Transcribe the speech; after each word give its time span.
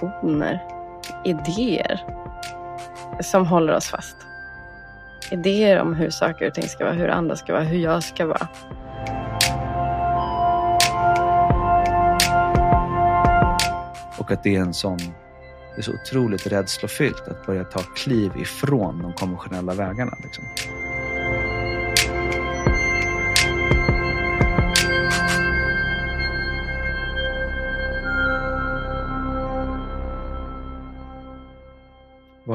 visioner, 0.00 0.64
idéer 1.24 2.04
som 3.20 3.46
håller 3.46 3.74
oss 3.76 3.86
fast. 3.86 4.16
Idéer 5.30 5.80
om 5.80 5.94
hur 5.94 6.10
saker 6.10 6.46
och 6.46 6.54
ting 6.54 6.68
ska 6.68 6.84
vara, 6.84 6.94
hur 6.94 7.08
andra 7.08 7.36
ska 7.36 7.52
vara, 7.52 7.62
hur 7.62 7.78
jag 7.78 8.02
ska 8.02 8.26
vara. 8.26 8.48
Och 14.18 14.30
att 14.30 14.42
det 14.42 14.56
är 14.56 14.60
en 14.60 14.74
sån 14.74 14.98
det 15.74 15.80
är 15.80 15.82
så 15.82 15.92
otroligt 15.92 16.46
rädslofyllt 16.46 17.28
att 17.28 17.46
börja 17.46 17.64
ta 17.64 17.80
kliv 17.80 18.32
ifrån 18.36 19.02
de 19.02 19.12
konventionella 19.12 19.74
vägarna. 19.74 20.16
Liksom. 20.22 20.44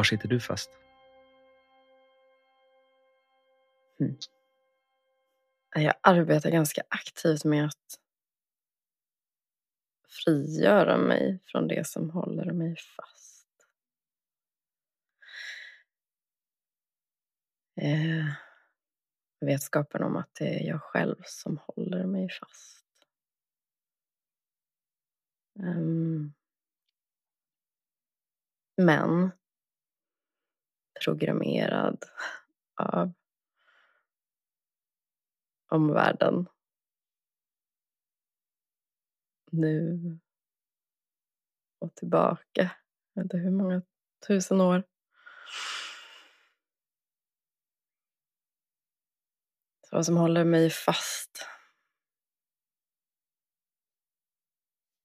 Var 0.02 0.06
sitter 0.06 0.28
du 0.28 0.40
fast? 0.40 0.70
Mm. 4.00 4.18
Jag 5.76 5.94
arbetar 6.02 6.50
ganska 6.50 6.82
aktivt 6.90 7.46
med 7.46 7.66
att 7.66 8.00
frigöra 10.10 10.98
mig 10.98 11.40
från 11.46 11.68
det 11.68 11.88
som 11.88 12.10
håller 12.10 12.52
mig 12.52 12.76
fast. 12.98 13.48
Eh, 17.76 18.34
vetskapen 19.40 20.04
om 20.04 20.16
att 20.16 20.36
det 20.40 20.60
är 20.60 20.68
jag 20.68 20.82
själv 20.82 21.22
som 21.26 21.58
håller 21.58 22.06
mig 22.06 22.30
fast. 22.30 22.86
Um, 25.60 26.34
men 28.78 29.32
programmerad 31.04 32.04
av 32.76 33.14
omvärlden 35.70 36.48
nu 39.52 40.00
och 41.80 41.96
tillbaka. 41.96 42.72
Jag 43.14 43.24
vet 43.24 43.24
inte 43.24 43.38
hur 43.38 43.52
många 43.52 43.82
tusen 44.28 44.62
år. 44.62 44.84
Så 49.90 49.96
vad 49.96 50.06
som 50.06 50.18
håller 50.18 50.46
mig 50.46 50.70
fast. 50.70 51.48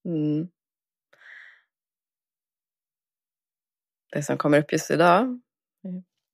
Mm. 0.04 0.48
Det 4.12 4.22
som 4.22 4.38
kommer 4.38 4.58
upp 4.58 4.72
just 4.72 4.90
idag. 4.90 5.40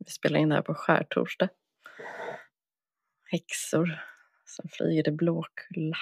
Vi 0.05 0.11
spelar 0.11 0.41
in 0.41 0.48
det 0.48 0.55
här 0.55 0.62
på 0.62 0.75
skärtorsdag. 0.75 1.48
Häxor 3.25 4.03
som 4.45 4.69
flyger 4.69 5.08
i 5.08 5.12
Blåkulla. 5.12 5.97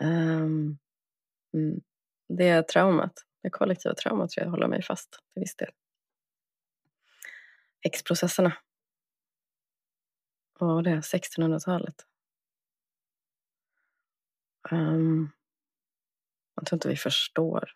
Um, 0.00 0.78
mm. 1.54 1.80
Det 2.28 2.48
är 2.48 2.62
traumat, 2.62 3.12
det 3.42 3.50
kollektiva 3.50 3.94
traumat 3.94 4.30
tror 4.30 4.44
jag 4.44 4.50
håller 4.50 4.68
mig 4.68 4.82
fast 4.82 5.10
till 5.10 5.40
viss 5.40 5.56
del. 5.56 5.70
Häxprocesserna. 7.80 8.56
Och 10.58 10.82
det 10.82 10.90
är 10.90 11.00
1600-talet. 11.00 12.06
Um, 14.70 15.30
jag 16.54 16.66
tror 16.66 16.76
inte 16.76 16.88
vi 16.88 16.96
förstår 16.96 17.72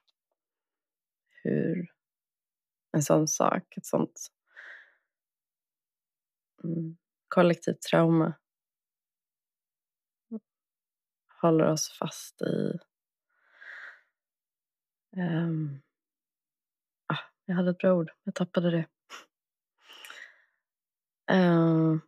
hur 1.42 1.93
en 2.94 3.02
sån 3.02 3.28
sak, 3.28 3.76
ett 3.76 3.86
sånt 3.86 4.26
mm, 6.64 6.96
kollektivt 7.28 7.82
trauma 7.82 8.34
håller 11.44 11.64
oss 11.64 11.98
fast 11.98 12.42
i... 12.42 12.78
Um, 15.16 15.82
ah, 17.06 17.18
jag 17.44 17.54
hade 17.54 17.70
ett 17.70 17.78
bra 17.78 17.92
ord, 17.92 18.10
jag 18.24 18.34
tappade 18.34 18.70
det. 18.70 18.86
Um, 21.34 22.00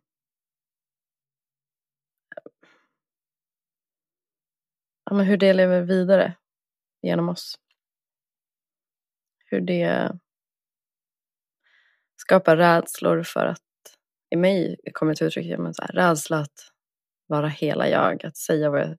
ja, 5.05 5.13
men 5.13 5.25
hur 5.25 5.37
det 5.37 5.53
lever 5.53 5.81
vidare 5.81 6.35
genom 7.01 7.29
oss. 7.29 7.59
Hur 9.45 9.61
det 9.61 10.19
skapar 12.17 12.57
rädslor 12.57 13.23
för 13.23 13.45
att 13.45 13.61
i 14.29 14.35
mig 14.35 14.77
kommer 14.93 15.15
till 15.15 15.27
uttryck 15.27 15.45
genom 15.45 15.73
så 15.73 15.83
rädsla 15.83 16.37
att 16.37 16.71
vara 17.27 17.47
hela 17.47 17.89
jag, 17.89 18.25
att 18.25 18.37
säga 18.37 18.69
vad 18.69 18.81
jag 18.81 18.97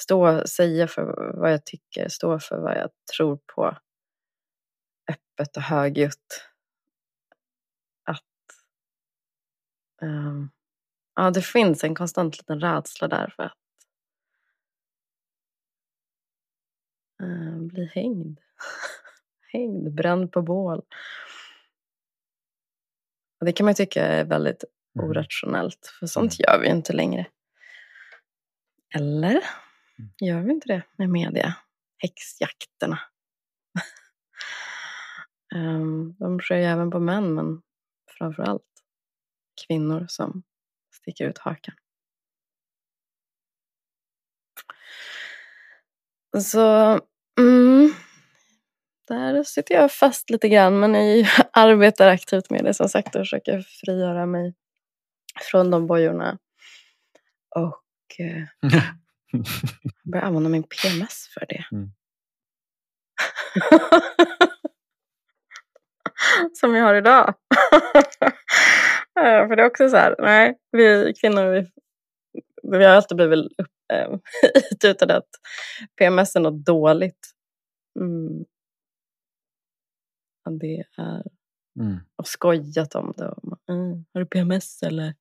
stå, 0.00 0.46
säga 0.46 0.88
för 0.88 1.32
vad 1.34 1.52
jag 1.52 1.64
tycker, 1.64 2.08
stå 2.08 2.38
för 2.38 2.58
vad 2.58 2.76
jag 2.76 2.90
tror 3.16 3.38
på. 3.56 3.76
Öppet 5.10 5.56
och 5.56 5.62
högljutt. 5.62 6.46
Att 8.04 8.24
um, 10.02 10.50
ja, 11.14 11.30
det 11.30 11.42
finns 11.42 11.84
en 11.84 11.94
konstant 11.94 12.38
liten 12.38 12.60
rädsla 12.60 13.08
där 13.08 13.32
för 13.36 13.42
att 13.42 13.58
um, 17.22 17.68
bli 17.68 17.86
hängd. 17.94 18.40
hängd, 19.52 19.94
bränd 19.94 20.32
på 20.32 20.42
bål. 20.42 20.82
Och 23.40 23.46
det 23.46 23.52
kan 23.52 23.66
man 23.66 23.74
tycka 23.74 24.06
är 24.06 24.24
väldigt 24.24 24.64
mm. 24.98 25.10
orationellt, 25.10 25.96
för 25.98 26.06
sånt 26.06 26.36
mm. 26.40 26.44
gör 26.48 26.60
vi 26.60 26.68
inte 26.68 26.92
längre. 26.92 27.26
Eller? 28.94 29.40
Gör 30.20 30.40
vi 30.40 30.50
inte 30.50 30.68
det 30.68 30.82
med 30.96 31.10
media? 31.10 31.54
Häxjakterna. 31.98 33.00
um, 35.54 36.12
de 36.18 36.40
sker 36.40 36.56
ju 36.56 36.64
även 36.64 36.90
på 36.90 37.00
män, 37.00 37.34
men 37.34 37.62
framför 38.18 38.42
allt 38.42 38.62
kvinnor 39.66 40.06
som 40.08 40.42
sticker 40.94 41.28
ut 41.28 41.38
hakan. 41.38 41.74
Så 46.38 46.60
mm, 46.60 47.00
där 49.10 49.42
sitter 49.42 49.74
jag 49.74 49.92
fast 49.92 50.30
lite 50.30 50.48
grann 50.48 50.80
men 50.80 50.94
jag 50.94 51.26
arbetar 51.52 52.08
aktivt 52.08 52.50
med 52.50 52.64
det 52.64 52.74
som 52.74 52.88
sagt 52.88 53.14
och 53.14 53.20
försöker 53.20 53.60
frigöra 53.60 54.26
mig 54.26 54.54
från 55.50 55.70
de 55.70 55.86
bojorna. 55.86 56.38
Och 57.56 57.84
eh, 58.18 58.42
börjar 60.12 60.24
använda 60.24 60.50
min 60.50 60.62
PMS 60.62 61.28
för 61.34 61.46
det. 61.48 61.64
Mm. 61.72 61.90
Som 66.60 66.74
jag 66.74 66.84
har 66.84 66.94
idag. 66.94 67.34
för 69.14 69.56
det 69.56 69.62
är 69.62 69.66
också 69.66 69.88
så 69.88 69.96
här, 69.96 70.16
nej, 70.18 70.58
vi 70.72 71.14
kvinnor, 71.20 71.46
vi, 71.50 71.70
vi 72.62 72.84
har 72.84 72.94
alltid 72.94 73.16
blivit 73.16 73.38
upp, 73.38 73.68
äh, 73.92 74.08
itutade 74.72 75.16
att 75.16 75.28
PMS 75.98 76.36
är 76.36 76.40
något 76.40 76.64
dåligt. 76.66 77.30
Mm. 78.00 78.44
Det 80.44 80.84
är, 80.96 81.22
mm. 81.80 81.98
och 82.16 82.28
skojat 82.28 82.94
om 82.94 83.12
det. 83.16 83.34
Mm, 83.68 84.04
har 84.12 84.20
du 84.20 84.26
PMS 84.26 84.82
eller? 84.82 85.14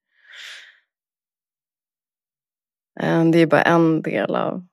Eh, 2.99 3.25
det 3.31 3.39
är 3.39 3.47
bara 3.47 3.61
en 3.61 4.01
del 4.01 4.35
av 4.35 4.67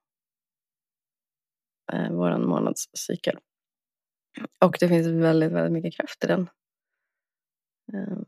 eh, 1.92 2.10
vår 2.10 2.38
månadscykel. 2.38 3.38
Och 4.60 4.76
det 4.80 4.88
finns 4.88 5.06
väldigt, 5.06 5.52
väldigt 5.52 5.72
mycket 5.72 5.94
kraft 5.94 6.24
i 6.24 6.26
den. 6.26 6.50
Eh, 7.92 8.18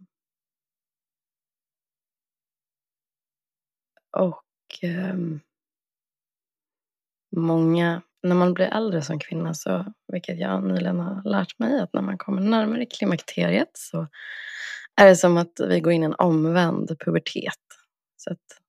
och 4.10 4.44
ehm, 4.82 5.40
många, 7.36 8.02
när 8.28 8.36
man 8.36 8.54
blir 8.54 8.66
äldre 8.66 9.02
som 9.02 9.18
kvinna 9.18 9.54
så, 9.54 9.92
vilket 10.12 10.38
jag 10.38 10.64
nyligen 10.64 11.00
har 11.00 11.22
lärt 11.30 11.58
mig, 11.58 11.80
att 11.80 11.92
när 11.92 12.02
man 12.02 12.18
kommer 12.18 12.42
närmare 12.42 12.86
klimakteriet 12.86 13.70
så 13.72 14.06
är 15.00 15.06
det 15.06 15.16
som 15.16 15.36
att 15.36 15.60
vi 15.68 15.80
går 15.80 15.92
in 15.92 16.02
i 16.02 16.06
en 16.06 16.14
omvänd 16.14 16.98
pubertet. 17.04 17.64
Så 18.16 18.32
att 18.32 18.62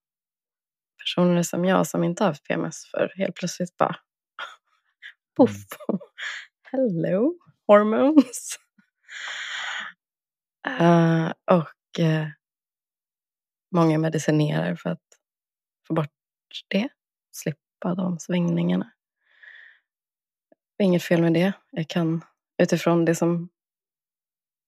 personer 0.98 1.42
som 1.42 1.64
jag 1.64 1.86
som 1.86 2.04
inte 2.04 2.24
haft 2.24 2.44
PMS 2.44 2.86
för 2.90 3.12
helt 3.16 3.34
plötsligt 3.34 3.76
bara 3.76 3.96
poff, 5.36 5.50
mm. 5.88 6.00
hello 6.62 7.34
hormones. 7.66 8.56
Uh, 10.80 11.32
och 11.50 11.98
uh, 11.98 12.28
många 13.74 13.98
medicinerar 13.98 14.76
för 14.76 14.90
att 14.90 15.02
få 15.88 15.94
bort 15.94 16.10
det, 16.68 16.88
slippa 17.32 17.94
de 17.94 18.18
svängningarna 18.18 18.92
är 20.82 20.86
inget 20.86 21.02
fel 21.02 21.22
med 21.22 21.32
det. 21.32 21.52
Jag 21.70 21.88
kan 21.88 22.24
utifrån 22.62 23.04
det 23.04 23.14
som 23.14 23.48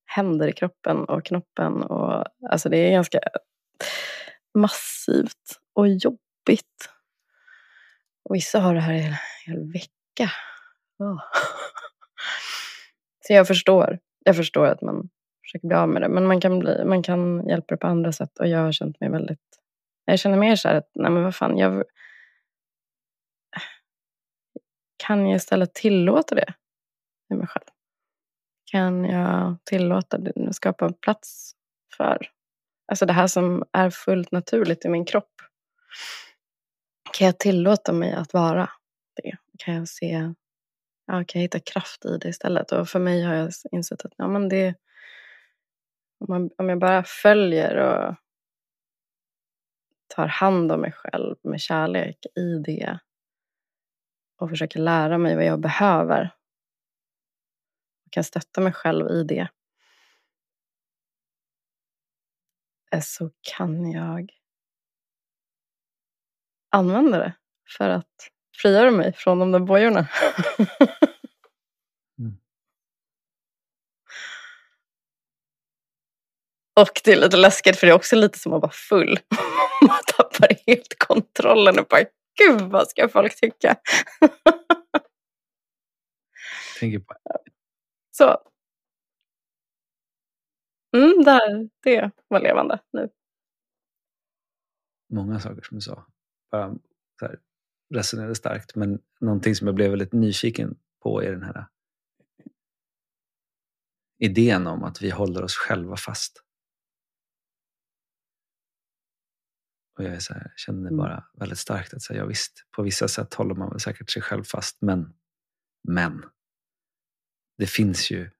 händer 0.06 0.48
i 0.48 0.52
kroppen 0.52 1.04
och 1.04 1.24
knoppen. 1.24 1.82
Och, 1.82 2.24
alltså 2.50 2.68
det 2.68 2.76
är 2.76 2.90
ganska 2.92 3.20
massivt 4.54 5.60
och 5.72 5.88
jobbigt. 5.88 6.90
Och 8.24 8.34
vissa 8.34 8.60
har 8.60 8.74
det 8.74 8.80
här 8.80 8.94
i 8.94 9.06
en 9.06 9.14
hel 9.46 9.72
vecka. 9.72 10.30
Oh. 10.98 11.20
Så 13.20 13.32
jag 13.32 13.46
förstår. 13.46 13.98
Jag 14.24 14.36
förstår 14.36 14.66
att 14.66 14.82
man 14.82 15.08
försöker 15.42 15.68
bli 15.68 15.76
av 15.76 15.88
med 15.88 16.02
det. 16.02 16.08
Men 16.08 16.26
man 16.26 16.40
kan, 16.40 16.58
bli, 16.58 16.84
man 16.84 17.02
kan 17.02 17.48
hjälpa 17.48 17.74
det 17.74 17.78
på 17.78 17.86
andra 17.86 18.12
sätt. 18.12 18.38
Och 18.38 18.46
jag 18.46 18.58
har 18.58 18.72
känt 18.72 19.00
mig 19.00 19.10
väldigt... 19.10 19.40
Jag 20.04 20.18
känner 20.18 20.36
mer 20.36 20.56
så 20.56 20.68
här 20.68 20.74
att, 20.74 20.90
nej 20.94 21.10
men 21.10 21.22
vad 21.22 21.34
fan, 21.34 21.58
jag... 21.58 21.84
Kan 25.06 25.26
jag 25.26 25.36
istället 25.36 25.74
tillåta 25.74 26.34
det 26.34 26.54
i 27.32 27.34
mig 27.34 27.46
själv? 27.46 27.64
Kan 28.70 29.04
jag 29.04 29.58
tillåta 29.64 30.18
det, 30.18 30.52
skapa 30.54 30.86
en 30.86 30.94
plats 30.94 31.52
för 31.96 32.18
alltså 32.88 33.06
det 33.06 33.12
här 33.12 33.26
som 33.26 33.64
är 33.72 33.90
fullt 33.90 34.32
naturligt 34.32 34.84
i 34.84 34.88
min 34.88 35.04
kropp? 35.04 35.32
Kan 37.12 37.26
jag 37.26 37.38
tillåta 37.38 37.92
mig 37.92 38.12
att 38.12 38.34
vara 38.34 38.70
det? 39.22 39.36
Kan 39.58 39.74
jag 39.74 39.88
se 39.88 40.34
ja, 41.06 41.14
kan 41.14 41.40
jag 41.40 41.40
hitta 41.40 41.60
kraft 41.60 42.04
i 42.04 42.18
det 42.18 42.28
istället? 42.28 42.72
Och 42.72 42.88
för 42.88 42.98
mig 42.98 43.22
har 43.22 43.34
jag 43.34 43.50
insett 43.72 44.04
att 44.04 44.12
ja, 44.16 44.28
men 44.28 44.48
det, 44.48 44.74
om, 46.20 46.26
man, 46.28 46.50
om 46.58 46.68
jag 46.68 46.78
bara 46.78 47.04
följer 47.04 47.76
och 47.76 48.16
tar 50.14 50.26
hand 50.26 50.72
om 50.72 50.80
mig 50.80 50.92
själv 50.92 51.36
med 51.42 51.60
kärlek 51.60 52.26
i 52.36 52.58
det 52.64 52.98
och 54.42 54.50
försöker 54.50 54.78
lära 54.78 55.18
mig 55.18 55.36
vad 55.36 55.44
jag 55.44 55.60
behöver 55.60 56.34
och 58.06 58.12
kan 58.12 58.24
stötta 58.24 58.60
mig 58.60 58.72
själv 58.72 59.08
i 59.08 59.24
det 59.24 59.48
eh, 62.92 63.00
så 63.00 63.30
kan 63.40 63.90
jag 63.90 64.32
använda 66.70 67.18
det 67.18 67.34
för 67.76 67.88
att 67.88 68.30
frigöra 68.56 68.90
mig 68.90 69.12
från 69.12 69.38
de 69.38 69.52
där 69.52 69.58
bojorna. 69.58 70.08
mm. 72.18 72.36
Och 76.80 77.00
det 77.04 77.12
är 77.12 77.16
lite 77.16 77.36
läskigt 77.36 77.76
för 77.76 77.86
det 77.86 77.92
är 77.92 77.96
också 77.96 78.16
lite 78.16 78.38
som 78.38 78.52
att 78.52 78.62
vara 78.62 78.72
full. 78.72 79.18
Man 79.88 80.00
tappar 80.16 80.48
helt 80.66 80.98
kontrollen 80.98 81.78
och 81.78 81.86
bara 81.86 82.04
gud 82.38 82.60
vad 82.70 82.88
ska 82.88 83.08
folk 83.08 83.40
tycka? 83.40 83.76
Tänker 86.80 86.98
på. 86.98 87.14
Så. 88.10 88.38
Mm, 90.96 91.24
där, 91.24 91.70
det 91.82 92.10
var 92.28 92.40
levande 92.40 92.80
nu. 92.92 93.10
Många 95.12 95.40
saker 95.40 95.62
som 95.62 95.74
du 95.74 95.80
sa. 95.80 96.06
Bara 96.50 96.74
så 97.18 97.26
här, 97.26 97.40
resonerade 97.94 98.34
starkt. 98.34 98.74
Men 98.74 99.02
någonting 99.20 99.54
som 99.54 99.66
jag 99.66 99.74
blev 99.74 99.90
väldigt 99.90 100.12
nyfiken 100.12 100.78
på 101.02 101.22
är 101.22 101.32
den 101.32 101.42
här 101.42 101.66
idén 104.18 104.66
om 104.66 104.84
att 104.84 105.02
vi 105.02 105.10
håller 105.10 105.42
oss 105.42 105.56
själva 105.56 105.96
fast. 105.96 106.44
Och 109.98 110.04
jag 110.04 110.14
är 110.14 110.18
så 110.18 110.34
här, 110.34 110.52
känner 110.56 110.80
mm. 110.80 110.96
bara 110.96 111.24
väldigt 111.34 111.58
starkt 111.58 111.94
att 111.94 112.02
säga, 112.02 112.20
ja, 112.20 112.26
visst, 112.26 112.66
på 112.76 112.82
vissa 112.82 113.08
sätt 113.08 113.34
håller 113.34 113.54
man 113.54 113.70
väl 113.70 113.80
säkert 113.80 114.10
sig 114.10 114.22
själv 114.22 114.44
fast, 114.44 114.76
men, 114.80 115.12
men 115.88 116.24
det 117.58 117.66
finns 117.66 118.10
ju 118.10 118.30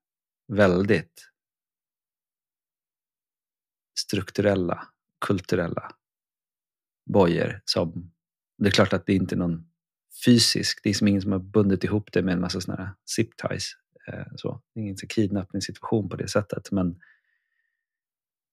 väldigt 0.49 1.31
strukturella, 3.99 4.89
kulturella 5.21 5.93
bojor 7.11 7.63
som 7.65 8.13
det 8.59 8.69
är 8.69 8.71
klart 8.71 8.93
att 8.93 9.07
det 9.07 9.15
inte 9.15 9.35
är 9.35 9.37
någon 9.37 9.67
fysisk, 10.25 10.81
det 10.83 10.91
är 10.91 10.95
som 10.95 11.09
ingen 11.09 11.23
som 11.23 11.33
har 11.33 11.39
bundit 11.39 11.85
ihop 11.85 12.13
det 12.13 12.23
med 12.23 12.35
en 12.35 12.41
massa 12.41 12.61
sådana 12.61 12.85
här 12.85 12.95
zip 13.05 13.37
ties. 13.37 13.73
Eh, 14.09 14.27
så. 14.37 14.63
Det 14.75 14.81
är 14.81 14.83
ingen 14.83 14.97
kidnappningssituation 14.97 16.09
på 16.09 16.17
det 16.17 16.29
sättet 16.29 16.71
men 16.71 17.01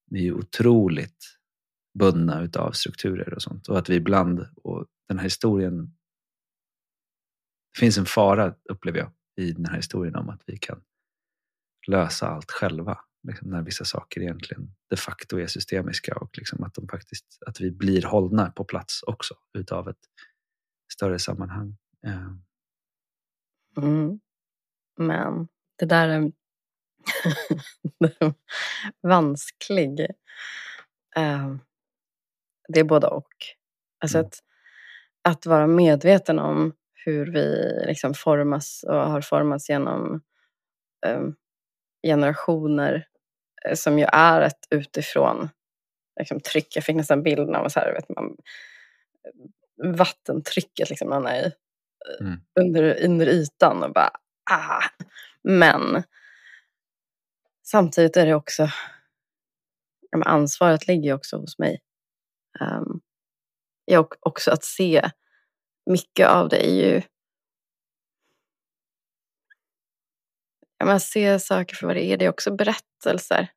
vi 0.06 0.28
är 0.28 0.34
otroligt 0.34 1.39
bundna 1.94 2.42
utav 2.42 2.72
strukturer 2.72 3.34
och 3.34 3.42
sånt. 3.42 3.68
Och 3.68 3.78
att 3.78 3.90
vi 3.90 3.96
ibland, 3.96 4.48
och 4.56 4.86
den 5.08 5.18
här 5.18 5.24
historien, 5.24 5.96
det 7.74 7.80
finns 7.80 7.98
en 7.98 8.06
fara 8.06 8.56
upplever 8.70 9.00
jag 9.00 9.12
i 9.36 9.52
den 9.52 9.66
här 9.66 9.76
historien 9.76 10.16
om 10.16 10.30
att 10.30 10.44
vi 10.46 10.58
kan 10.58 10.82
lösa 11.88 12.28
allt 12.28 12.52
själva. 12.52 13.00
Liksom, 13.28 13.50
när 13.50 13.62
vissa 13.62 13.86
saker 13.86 14.22
egentligen 14.22 14.76
de 14.90 14.98
facto 14.98 15.40
är 15.40 15.48
systemiska 15.48 16.16
och 16.16 16.38
liksom 16.38 16.64
att, 16.64 16.74
de 16.74 16.88
faktiskt, 16.88 17.38
att 17.46 17.62
vi 17.62 17.72
blir 17.72 18.04
hållna 18.04 18.52
på 18.52 18.64
plats 18.64 19.04
också 19.04 19.36
utav 19.58 19.90
ett 19.90 20.06
större 20.94 21.20
sammanhang. 21.20 21.78
Eh. 22.06 22.32
Mm. 23.78 24.20
Men 24.98 25.48
det 25.76 25.86
där 25.86 26.08
är 26.10 26.32
vansklig. 29.02 30.00
Eh, 31.16 31.56
det 32.74 32.80
är 32.80 32.84
både 32.84 33.08
och. 33.08 33.34
Alltså 34.00 34.18
mm. 34.18 34.28
att, 34.28 34.40
att 35.24 35.46
vara 35.46 35.68
medveten 35.68 36.40
om 36.40 36.74
hur 37.06 37.32
vi 37.32 37.80
liksom 37.86 38.14
formas 38.14 38.86
och 38.88 38.96
har 38.96 39.22
formats 39.22 39.70
genom 39.70 40.22
um, 41.08 41.36
generationer 42.08 43.08
eh, 43.66 43.76
som 43.76 44.00
ju 44.00 44.06
är 44.06 44.42
ett 44.42 44.60
utifrån 44.70 45.50
liksom, 46.20 46.40
tryck. 46.40 46.76
Jag 46.76 46.84
fick 46.84 46.96
nästan 46.96 47.24
bilden 47.24 47.56
av 47.56 47.70
så 47.70 47.80
här, 47.80 47.94
vet 47.94 48.10
man, 48.10 48.36
vattentrycket 49.98 50.90
liksom, 50.90 51.10
man 51.10 51.28
är 51.28 51.40
i, 51.40 51.46
eh, 51.46 52.28
mm. 52.28 52.40
under, 52.60 53.06
under 53.06 53.28
ytan 53.28 53.84
och 53.84 53.94
bara 53.94 54.12
ah. 54.52 54.84
Men 55.44 56.04
samtidigt 57.66 58.18
är 58.18 58.26
det 58.26 58.36
också, 58.36 58.70
ansvaret 60.26 60.88
ligger 60.88 61.14
också 61.14 61.38
hos 61.38 61.60
mig. 61.60 61.80
Um, 62.60 63.02
jag 63.86 64.14
också 64.20 64.52
att 64.52 64.64
se 64.64 65.10
mycket 65.86 66.28
av 66.28 66.50
det 66.50 66.70
är 66.70 66.74
ju 66.74 67.02
ja, 70.78 70.86
men 70.86 71.00
se 71.00 71.40
saker 71.40 71.76
för 71.76 71.88
vad 71.88 71.96
det 71.96 72.04
är. 72.04 72.18
Det 72.18 72.26
är 72.26 72.30
också 72.30 72.56
berättelser. 72.56 73.52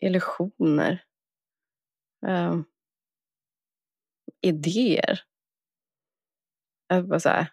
Illusioner. 0.00 1.04
Um, 2.26 2.64
idéer. 4.40 5.20
Här, 6.88 7.50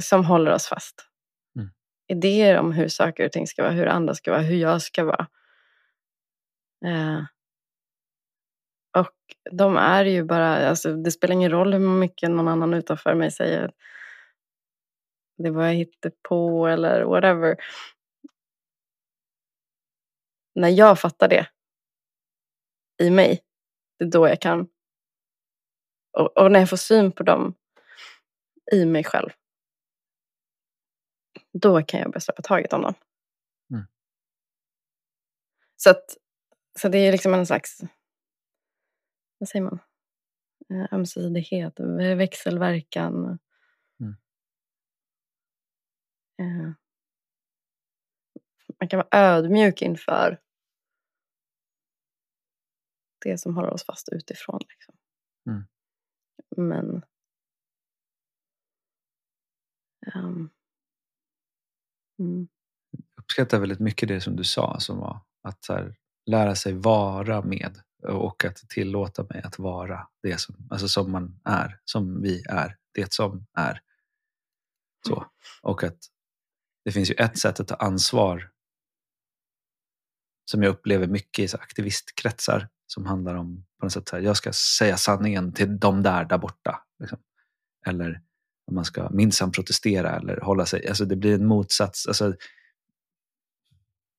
som 0.00 0.24
håller 0.24 0.52
oss 0.52 0.66
fast. 0.66 1.10
Mm. 1.56 1.70
Idéer 2.08 2.58
om 2.58 2.72
hur 2.72 2.88
saker 2.88 3.26
och 3.26 3.32
ting 3.32 3.46
ska 3.46 3.62
vara, 3.62 3.72
hur 3.72 3.86
andra 3.86 4.14
ska 4.14 4.30
vara, 4.30 4.42
hur 4.42 4.56
jag 4.56 4.82
ska 4.82 5.04
vara. 5.04 5.28
Uh, 6.86 7.24
de 9.52 9.76
är 9.76 10.04
ju 10.04 10.24
bara, 10.24 10.68
alltså, 10.68 10.92
det 10.96 11.10
spelar 11.10 11.32
ingen 11.32 11.50
roll 11.50 11.72
hur 11.72 11.80
mycket 11.80 12.30
någon 12.30 12.48
annan 12.48 12.74
utanför 12.74 13.14
mig 13.14 13.30
säger 13.30 13.72
det 15.36 15.50
var 15.50 15.66
jag 15.66 15.74
hittade 15.74 16.14
på 16.28 16.66
eller 16.66 17.04
whatever. 17.04 17.56
När 20.54 20.68
jag 20.68 21.00
fattar 21.00 21.28
det 21.28 21.46
i 23.02 23.10
mig, 23.10 23.40
det 23.98 24.04
är 24.04 24.10
då 24.10 24.28
jag 24.28 24.40
kan 24.40 24.68
och, 26.18 26.36
och 26.36 26.52
när 26.52 26.60
jag 26.60 26.70
får 26.70 26.76
syn 26.76 27.12
på 27.12 27.22
dem 27.22 27.54
i 28.72 28.84
mig 28.84 29.04
själv 29.04 29.30
då 31.52 31.82
kan 31.82 32.00
jag 32.00 32.10
börja 32.10 32.20
släppa 32.20 32.42
taget 32.42 32.72
om 32.72 32.82
dem. 32.82 32.94
Mm. 33.70 33.84
Så, 35.76 35.90
att, 35.90 36.04
så 36.80 36.88
det 36.88 36.98
är 36.98 37.12
liksom 37.12 37.34
en 37.34 37.46
slags, 37.46 37.80
vad 39.44 39.48
säger 39.48 39.64
man, 39.64 39.78
eh, 40.70 40.94
ömsesidighet, 40.94 41.80
växelverkan. 42.16 43.38
Eh, 46.38 46.72
man 48.80 48.88
kan 48.88 48.98
vara 48.98 49.08
ödmjuk 49.10 49.82
inför 49.82 50.40
det 53.24 53.38
som 53.38 53.56
håller 53.56 53.70
oss 53.70 53.84
fast 53.84 54.08
utifrån. 54.08 54.60
Liksom. 54.68 54.94
Mm. 55.46 55.64
Men 56.56 57.02
um, 60.14 60.50
mm. 62.18 62.48
Jag 62.90 63.22
uppskattar 63.22 63.60
väldigt 63.60 63.80
mycket 63.80 64.08
det 64.08 64.20
som 64.20 64.36
du 64.36 64.44
sa, 64.44 64.80
som 64.80 64.98
var 64.98 65.20
att 65.42 65.66
här, 65.68 65.96
lära 66.26 66.54
sig 66.54 66.72
vara 66.72 67.42
med 67.42 67.80
och 68.04 68.44
att 68.44 68.56
tillåta 68.56 69.26
mig 69.30 69.42
att 69.42 69.58
vara 69.58 70.08
det 70.22 70.40
som, 70.40 70.68
alltså 70.70 70.88
som 70.88 71.12
man 71.12 71.40
är, 71.44 71.80
som 71.84 72.22
vi 72.22 72.42
är, 72.48 72.76
det 72.94 73.12
som 73.12 73.46
är. 73.54 73.80
Så. 75.06 75.26
Och 75.62 75.84
att 75.84 75.98
det 76.84 76.92
finns 76.92 77.10
ju 77.10 77.14
ett 77.14 77.38
sätt 77.38 77.60
att 77.60 77.68
ta 77.68 77.74
ansvar 77.74 78.50
som 80.50 80.62
jag 80.62 80.70
upplever 80.70 81.06
mycket 81.06 81.44
i 81.44 81.48
så 81.48 81.56
aktivistkretsar 81.56 82.68
som 82.86 83.06
handlar 83.06 83.34
om 83.34 83.66
på 83.78 83.86
något 83.86 83.92
sätt 83.92 84.10
här, 84.10 84.20
jag 84.20 84.36
ska 84.36 84.52
säga 84.52 84.96
sanningen 84.96 85.52
till 85.52 85.78
de 85.78 86.02
där 86.02 86.24
där 86.24 86.38
borta. 86.38 86.84
Liksom. 86.98 87.18
Eller 87.86 88.22
om 88.66 88.74
man 88.74 88.84
ska 88.84 89.10
minsann 89.10 89.52
protestera 89.52 90.16
eller 90.16 90.40
hålla 90.40 90.66
sig. 90.66 90.88
Alltså 90.88 91.04
det 91.04 91.16
blir 91.16 91.34
en 91.34 91.46
motsats. 91.46 92.06
Alltså, 92.06 92.34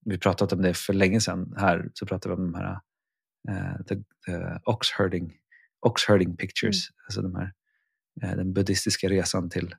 vi 0.06 0.18
pratat 0.18 0.54
om 0.54 0.62
det 0.62 0.74
för 0.74 0.94
länge 0.94 1.22
sedan 1.22 1.54
här, 1.58 1.90
så 1.94 2.06
pratade 2.06 2.36
vi 2.36 2.42
om 2.42 2.52
de 2.52 2.58
här 2.58 2.80
uh, 3.50 3.84
the, 3.88 3.96
the 4.26 4.60
oxherding, 4.64 5.34
oxherding 5.80 6.38
pictures, 6.38 6.90
mm. 6.90 7.04
alltså 7.06 7.22
de 7.22 7.36
här, 7.36 7.54
uh, 8.24 8.38
den 8.38 8.54
buddhistiska 8.54 9.10
resan 9.10 9.50
till 9.50 9.76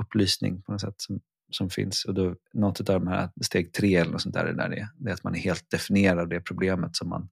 upplysning 0.00 0.62
på 0.62 0.72
något 0.72 0.80
sätt 0.80 0.94
som, 0.96 1.20
som 1.50 1.70
finns. 1.70 2.04
Och 2.04 2.14
då, 2.14 2.36
något 2.52 2.80
av 2.80 2.86
de 2.86 3.06
här 3.06 3.30
steg 3.42 3.72
tre 3.72 3.96
eller 3.96 4.12
något 4.12 4.22
sånt 4.22 4.34
där, 4.34 4.44
det, 4.44 4.54
där 4.54 4.72
är, 4.72 4.88
det 4.98 5.10
är 5.10 5.14
att 5.14 5.24
man 5.24 5.34
är 5.34 5.38
helt 5.38 5.70
definierad 5.70 6.30
det 6.30 6.40
problemet 6.40 6.96
som 6.96 7.08
man, 7.08 7.28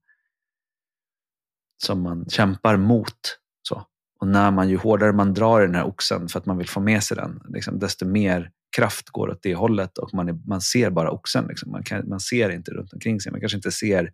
som 1.83 2.01
man 2.01 2.29
kämpar 2.29 2.77
mot. 2.77 3.39
Så. 3.61 3.87
Och 4.19 4.27
när 4.27 4.51
man, 4.51 4.69
ju 4.69 4.77
hårdare 4.77 5.13
man 5.13 5.33
drar 5.33 5.61
i 5.61 5.65
den 5.65 5.75
här 5.75 5.87
oxen 5.87 6.27
för 6.27 6.39
att 6.39 6.45
man 6.45 6.57
vill 6.57 6.69
få 6.69 6.79
med 6.79 7.03
sig 7.03 7.17
den, 7.17 7.41
liksom, 7.49 7.79
desto 7.79 8.05
mer 8.05 8.51
kraft 8.75 9.09
går 9.09 9.29
åt 9.29 9.43
det 9.43 9.55
hållet 9.55 9.97
och 9.97 10.13
man, 10.13 10.29
är, 10.29 10.39
man 10.45 10.61
ser 10.61 10.89
bara 10.89 11.11
oxen. 11.11 11.47
Liksom. 11.47 11.71
Man, 11.71 11.83
kan, 11.83 12.09
man 12.09 12.19
ser 12.19 12.49
inte 12.49 12.71
runt 12.71 12.93
omkring 12.93 13.21
sig. 13.21 13.31
Man 13.31 13.41
kanske 13.41 13.55
inte 13.55 13.71
ser 13.71 14.11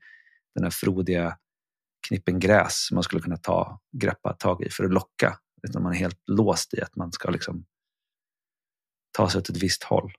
den 0.56 0.64
här 0.64 0.72
frodiga 0.72 1.38
knippen 2.08 2.40
gräs 2.40 2.86
som 2.88 2.96
man 2.96 3.04
skulle 3.04 3.22
kunna 3.22 3.38
ta, 3.38 3.80
greppa 3.98 4.34
tag 4.34 4.64
i 4.64 4.70
för 4.70 4.84
att 4.84 4.94
locka. 4.94 5.40
Utan 5.64 5.84
man 5.84 5.94
är 5.94 5.98
helt 5.98 6.20
låst 6.28 6.74
i 6.74 6.82
att 6.82 6.96
man 6.96 7.12
ska 7.12 7.30
liksom 7.30 7.66
ta 9.12 9.30
sig 9.30 9.40
åt 9.40 9.50
ett 9.50 9.64
visst 9.64 9.84
håll. 9.84 10.14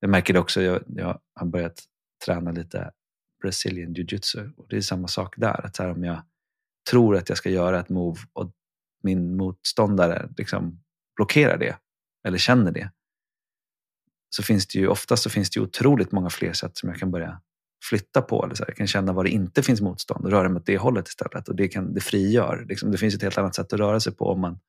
Jag 0.00 0.10
märker 0.10 0.34
det 0.34 0.40
också, 0.40 0.62
jag, 0.62 0.82
jag 0.86 1.20
har 1.34 1.46
börjat 1.46 1.84
träna 2.24 2.50
lite 2.50 2.92
Brazilian 3.42 3.94
jiu-jitsu 3.94 4.52
och 4.56 4.66
det 4.68 4.76
är 4.76 4.80
samma 4.80 5.08
sak 5.08 5.34
där. 5.36 5.66
Att 5.66 5.76
här, 5.76 5.90
om 5.90 6.04
jag 6.04 6.22
tror 6.90 7.16
att 7.16 7.28
jag 7.28 7.38
ska 7.38 7.50
göra 7.50 7.80
ett 7.80 7.88
move 7.88 8.20
och 8.32 8.52
min 9.02 9.36
motståndare 9.36 10.28
liksom 10.36 10.80
blockerar 11.16 11.58
det 11.58 11.78
eller 12.26 12.38
känner 12.38 12.72
det 12.72 12.90
så 14.30 14.42
finns 14.42 14.66
det 14.66 14.78
ju 14.78 14.88
oftast 14.88 15.22
så 15.22 15.30
finns 15.30 15.50
det 15.50 15.60
ju 15.60 15.66
otroligt 15.66 16.12
många 16.12 16.30
fler 16.30 16.52
sätt 16.52 16.76
som 16.76 16.88
jag 16.88 16.98
kan 16.98 17.10
börja 17.10 17.40
flytta 17.84 18.22
på. 18.22 18.44
Eller 18.44 18.54
så 18.54 18.62
här. 18.62 18.70
Jag 18.70 18.76
kan 18.76 18.86
känna 18.86 19.12
var 19.12 19.24
det 19.24 19.30
inte 19.30 19.62
finns 19.62 19.80
motstånd 19.80 20.24
och 20.24 20.30
röra 20.30 20.48
mig 20.48 20.60
åt 20.60 20.66
det 20.66 20.78
hållet 20.78 21.08
istället. 21.08 21.48
Och 21.48 21.56
det, 21.56 21.68
kan, 21.68 21.94
det 21.94 22.00
frigör. 22.00 22.66
Liksom, 22.68 22.90
det 22.90 22.98
finns 22.98 23.14
ett 23.14 23.22
helt 23.22 23.38
annat 23.38 23.54
sätt 23.54 23.72
att 23.72 23.80
röra 23.80 24.00
sig 24.00 24.14
på 24.14 24.24
om 24.24 24.40
man 24.40 24.60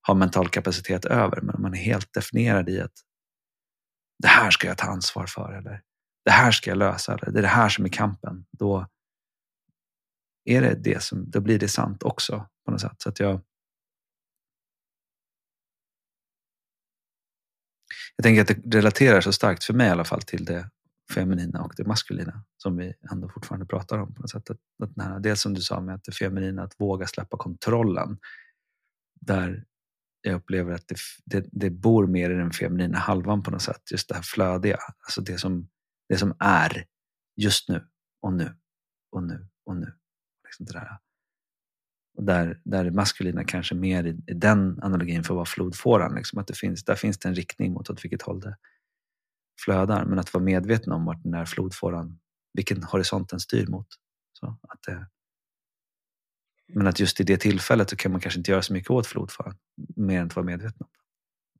har 0.00 0.14
mental 0.14 0.48
kapacitet 0.48 1.04
över. 1.04 1.40
Men 1.40 1.54
om 1.54 1.62
man 1.62 1.74
är 1.74 1.78
helt 1.78 2.12
definierad 2.12 2.68
i 2.68 2.80
att 2.80 2.94
det 4.18 4.28
här 4.28 4.50
ska 4.50 4.66
jag 4.66 4.78
ta 4.78 4.86
ansvar 4.86 5.26
för. 5.26 5.52
Eller 5.52 5.82
det 6.24 6.30
här 6.30 6.50
ska 6.50 6.70
jag 6.70 6.78
lösa. 6.78 7.14
Eller 7.14 7.32
det 7.32 7.38
är 7.38 7.42
det 7.42 7.48
här 7.48 7.68
som 7.68 7.84
är 7.84 7.88
kampen. 7.88 8.46
Då, 8.50 8.86
är 10.44 10.62
det 10.62 10.74
det 10.74 11.02
som, 11.02 11.30
då 11.30 11.40
blir 11.40 11.58
det 11.58 11.68
sant 11.68 12.02
också 12.02 12.46
på 12.64 12.70
något 12.70 12.80
sätt. 12.80 13.02
Så 13.02 13.08
att 13.08 13.20
jag, 13.20 13.40
jag 18.16 18.24
tänker 18.24 18.42
att 18.42 18.62
det 18.64 18.78
relaterar 18.78 19.20
så 19.20 19.32
starkt 19.32 19.64
för 19.64 19.74
mig 19.74 19.86
i 19.86 19.90
alla 19.90 20.04
fall 20.04 20.22
till 20.22 20.44
det 20.44 20.70
feminina 21.10 21.62
och 21.62 21.72
det 21.76 21.84
maskulina 21.84 22.44
som 22.56 22.76
vi 22.76 22.94
ändå 23.12 23.28
fortfarande 23.28 23.66
pratar 23.66 23.98
om. 23.98 24.14
på 24.14 24.20
något 24.20 24.30
sätt. 24.30 24.50
Att, 24.50 24.58
att 24.82 24.94
den 24.94 25.06
här, 25.06 25.20
dels 25.20 25.40
som 25.40 25.54
du 25.54 25.60
sa 25.60 25.80
med 25.80 25.94
att 25.94 26.04
det 26.04 26.12
feminina, 26.12 26.62
att 26.62 26.74
våga 26.78 27.06
släppa 27.06 27.36
kontrollen. 27.36 28.18
Där 29.20 29.64
jag 30.22 30.34
upplever 30.34 30.72
att 30.72 30.88
det, 30.88 30.96
det, 31.24 31.48
det 31.52 31.70
bor 31.70 32.06
mer 32.06 32.30
i 32.30 32.34
den 32.34 32.50
feminina 32.50 32.98
halvan 32.98 33.42
på 33.42 33.50
något 33.50 33.62
sätt. 33.62 33.82
Just 33.92 34.08
det 34.08 34.14
här 34.14 34.22
flödiga, 34.22 34.78
alltså 34.98 35.20
det 35.20 35.38
som, 35.38 35.68
det 36.08 36.16
som 36.16 36.36
är 36.38 36.84
just 37.36 37.68
nu 37.68 37.86
och 38.22 38.32
nu 38.32 38.54
och 39.12 39.22
nu 39.22 39.48
och 39.64 39.76
nu. 39.76 39.92
Liksom 40.44 40.66
det 40.66 40.72
där. 40.72 40.98
Och 42.16 42.24
där, 42.24 42.60
där 42.64 42.90
maskulina 42.90 43.44
kanske 43.44 43.74
mer 43.74 44.04
i, 44.04 44.22
i 44.26 44.34
den 44.34 44.82
analogin 44.82 45.24
för 45.24 45.34
att 45.34 45.36
vara 45.36 45.46
flodfåran. 45.46 46.14
Liksom, 46.14 46.38
att 46.38 46.46
det 46.46 46.56
finns, 46.56 46.84
där 46.84 46.94
finns 46.94 47.18
det 47.18 47.28
en 47.28 47.34
riktning 47.34 47.72
mot 47.72 47.90
åt 47.90 48.04
vilket 48.04 48.22
håll 48.22 48.40
det 48.40 48.56
flödar. 49.64 50.04
Men 50.04 50.18
att 50.18 50.34
vara 50.34 50.44
medveten 50.44 50.92
om 50.92 51.04
vart 51.04 51.22
den 51.22 51.32
där 51.32 51.44
flodfåran, 51.44 52.20
vilken 52.52 52.82
horisont 52.82 53.28
den 53.28 53.40
styr 53.40 53.66
mot. 53.66 53.86
Så 54.32 54.58
att 54.62 54.82
det, 54.82 55.06
men 56.74 56.86
att 56.86 57.00
just 57.00 57.20
i 57.20 57.24
det 57.24 57.36
tillfället 57.36 57.90
så 57.90 57.96
kan 57.96 58.12
man 58.12 58.20
kanske 58.20 58.40
inte 58.40 58.50
göra 58.50 58.62
så 58.62 58.72
mycket 58.72 58.90
åt 58.90 59.06
flodfåran. 59.06 59.56
Mer 59.96 60.20
än 60.20 60.26
att 60.26 60.36
vara 60.36 60.46
medveten 60.46 60.80
om 60.80 60.88
det. 60.92 61.00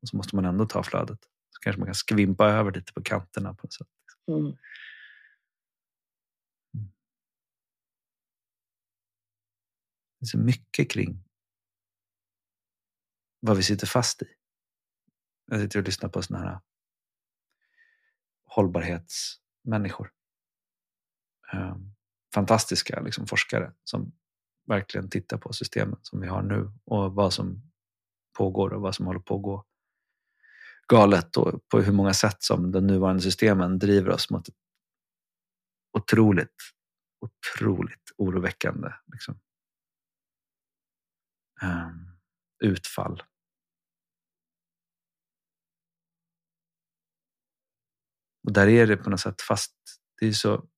Och 0.02 0.08
så 0.08 0.16
måste 0.16 0.36
man 0.36 0.44
ändå 0.44 0.66
ta 0.66 0.82
flödet. 0.82 1.18
Så 1.50 1.60
kanske 1.60 1.80
man 1.80 1.86
kan 1.86 1.94
skvimpa 1.94 2.46
över 2.46 2.72
lite 2.72 2.92
på 2.92 3.02
kanterna 3.02 3.54
på 3.54 3.66
något 3.66 3.72
sätt. 3.72 3.88
Mm. 4.28 4.56
Det 10.18 10.24
är 10.24 10.26
så 10.26 10.38
mycket 10.38 10.90
kring 10.90 11.24
vad 13.40 13.56
vi 13.56 13.62
sitter 13.62 13.86
fast 13.86 14.22
i. 14.22 14.26
Jag 15.46 15.60
sitter 15.60 15.78
och 15.78 15.84
lyssnar 15.84 16.08
på 16.08 16.22
sådana 16.22 16.44
här 16.44 16.60
hållbarhetsmänniskor. 18.50 20.10
Ehm, 21.52 21.92
fantastiska 22.34 23.00
liksom, 23.00 23.26
forskare 23.26 23.72
som 23.84 24.12
verkligen 24.66 25.10
tittar 25.10 25.38
på 25.38 25.52
systemen 25.52 25.98
som 26.02 26.20
vi 26.20 26.26
har 26.26 26.42
nu 26.42 26.72
och 26.84 27.14
vad 27.14 27.32
som 27.32 27.62
pågår 28.38 28.72
och 28.72 28.80
vad 28.80 28.94
som 28.94 29.06
håller 29.06 29.20
på 29.20 29.36
att 29.36 29.42
gå 29.42 29.66
galet 30.88 31.36
och 31.36 31.68
på 31.68 31.80
hur 31.80 31.92
många 31.92 32.14
sätt 32.14 32.42
som 32.42 32.72
de 32.72 32.86
nuvarande 32.86 33.22
systemen 33.22 33.78
driver 33.78 34.10
oss 34.10 34.30
mot 34.30 34.48
ett 34.48 34.54
otroligt, 35.98 36.56
otroligt 37.20 38.12
oroväckande 38.16 38.88
liksom, 39.12 39.40
um, 41.62 42.18
utfall. 42.64 43.22
Och 48.50 48.54
där 48.54 48.68
är 48.68 48.86
det 48.86 48.96
på 48.96 49.10
något 49.10 49.20
sätt 49.20 49.42
fast 49.42 49.74
det 50.20 50.26
är 50.26 50.32
så 50.32 50.68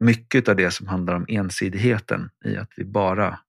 mycket 0.00 0.48
av 0.48 0.56
det 0.56 0.70
som 0.70 0.86
handlar 0.86 1.14
om 1.14 1.26
ensidigheten 1.28 2.30
i 2.44 2.56
att 2.56 2.70
vi 2.76 2.84
bara 2.84 3.40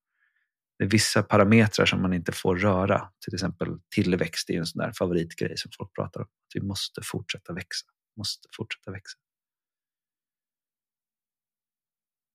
det 0.78 0.86
är 0.86 0.90
vissa 0.90 1.24
parametrar 1.24 1.86
som 1.86 2.02
man 2.02 2.14
inte 2.14 2.32
får 2.32 2.56
röra. 2.56 3.12
Till 3.26 3.34
exempel 3.34 3.80
tillväxt 3.96 4.50
är 4.50 4.58
en 4.58 4.66
sån 4.66 4.80
där 4.80 4.92
favoritgrej 4.92 5.58
som 5.58 5.72
folk 5.78 5.96
pratar 5.96 6.20
om. 6.20 6.26
Att 6.26 6.56
vi 6.56 6.62
måste 6.62 7.02
fortsätta 7.04 7.54
växa. 7.54 7.88
Måste 8.18 8.50
fortsätta 8.58 8.92
växa. 8.92 9.18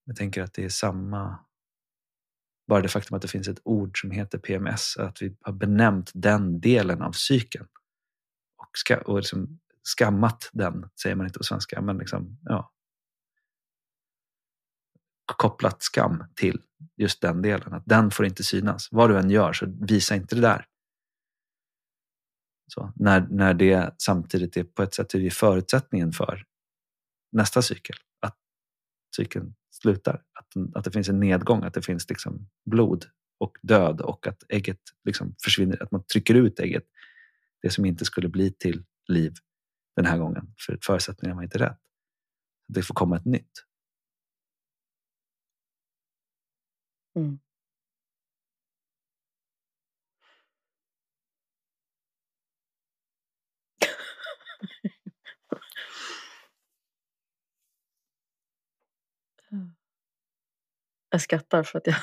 Jag 0.05 0.15
tänker 0.15 0.41
att 0.41 0.53
det 0.53 0.65
är 0.65 0.69
samma 0.69 1.39
bara 2.67 2.81
det 2.81 2.89
faktum 2.89 3.15
att 3.15 3.21
det 3.21 3.27
finns 3.27 3.47
ett 3.47 3.61
ord 3.63 4.01
som 4.01 4.11
heter 4.11 4.37
PMS, 4.37 4.97
att 4.97 5.21
vi 5.21 5.37
har 5.41 5.53
benämnt 5.53 6.11
den 6.13 6.61
delen 6.61 7.01
av 7.01 7.11
cykeln 7.11 7.67
och, 8.57 8.69
ska, 8.73 8.97
och 8.97 9.17
liksom 9.17 9.59
skammat 9.87 10.49
den, 10.53 10.89
säger 11.01 11.15
man 11.15 11.25
inte 11.25 11.39
på 11.39 11.43
svenska, 11.43 11.81
men 11.81 11.97
liksom, 11.97 12.37
ja, 12.43 12.73
kopplat 15.25 15.83
skam 15.83 16.23
till 16.35 16.61
just 16.97 17.21
den 17.21 17.41
delen. 17.41 17.73
Att 17.73 17.85
den 17.85 18.11
får 18.11 18.25
inte 18.25 18.43
synas. 18.43 18.87
Vad 18.91 19.09
du 19.09 19.17
än 19.17 19.29
gör, 19.29 19.53
så 19.53 19.65
visa 19.81 20.15
inte 20.15 20.35
det 20.35 20.41
där. 20.41 20.65
Så, 22.67 22.93
när, 22.95 23.27
när 23.29 23.53
det 23.53 23.95
samtidigt 23.97 24.57
är 24.57 24.63
på 24.63 24.83
ett 24.83 24.93
sätt 24.93 25.13
är 25.13 25.29
förutsättningen 25.29 26.11
för 26.11 26.45
nästa 27.31 27.61
cykel. 27.61 27.95
Att 28.19 28.37
cykeln 29.15 29.55
slutar. 29.71 30.23
Att, 30.39 30.77
att 30.77 30.83
det 30.83 30.91
finns 30.91 31.09
en 31.09 31.19
nedgång, 31.19 31.63
att 31.63 31.73
det 31.73 31.81
finns 31.81 32.09
liksom 32.09 32.49
blod 32.65 33.05
och 33.39 33.57
död 33.61 34.01
och 34.01 34.27
att 34.27 34.43
ägget 34.49 34.81
liksom 35.03 35.35
försvinner. 35.43 35.83
Att 35.83 35.91
man 35.91 36.03
trycker 36.03 36.35
ut 36.35 36.59
ägget. 36.59 36.83
Det 37.61 37.69
som 37.69 37.85
inte 37.85 38.05
skulle 38.05 38.29
bli 38.29 38.51
till 38.51 38.83
liv 39.07 39.33
den 39.97 40.05
här 40.05 40.17
gången. 40.17 40.53
För 40.65 40.79
förutsättningarna 40.81 41.35
var 41.35 41.43
inte 41.43 41.57
rätt. 41.57 41.79
Det 42.67 42.83
får 42.83 42.93
komma 42.93 43.17
ett 43.17 43.25
nytt. 43.25 43.51
Mm. 47.15 47.39
Jag 61.09 61.21
skrattar 61.21 61.63
för 61.63 61.77
att 61.77 61.87
jag 61.87 61.95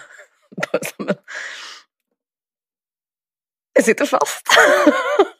Jag 3.72 3.84
sitter 3.84 4.06
fast. 4.06 4.46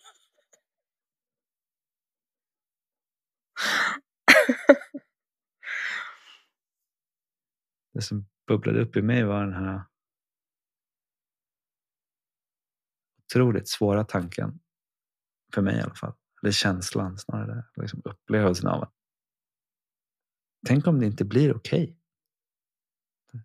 Det 7.95 8.03
som 8.03 8.27
bubblade 8.47 8.81
upp 8.81 8.97
i 8.97 9.03
mig 9.03 9.25
var 9.25 9.45
den 9.45 9.53
här 9.53 9.83
otroligt 13.19 13.69
svåra 13.69 14.05
tanken 14.05 14.61
För 15.55 15.63
mig 15.63 15.77
i 15.77 15.81
alla 15.81 15.95
fall. 15.95 16.15
Eller 16.43 16.53
känslan 16.53 17.19
snarare. 17.19 17.65
Liksom 17.77 18.03
upplevelsen 18.05 18.69
av 18.69 18.83
att 18.83 18.95
tänk 20.67 20.87
om 20.87 21.01
det 21.01 21.07
inte 21.07 21.25
blir 21.25 21.57
okej. 21.57 21.99
Okay. 23.29 23.41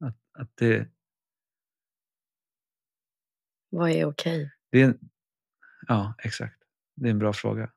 Att, 0.00 0.16
att 0.32 0.56
det... 0.56 0.90
Vad 3.70 3.90
är 3.90 4.04
okej? 4.04 4.44
Okay? 4.44 4.50
Det 4.70 4.82
är, 4.82 4.98
ja, 5.86 6.14
exakt. 6.18 6.62
Det 6.94 7.06
är 7.06 7.10
en 7.10 7.18
bra 7.18 7.32
fråga. 7.32 7.72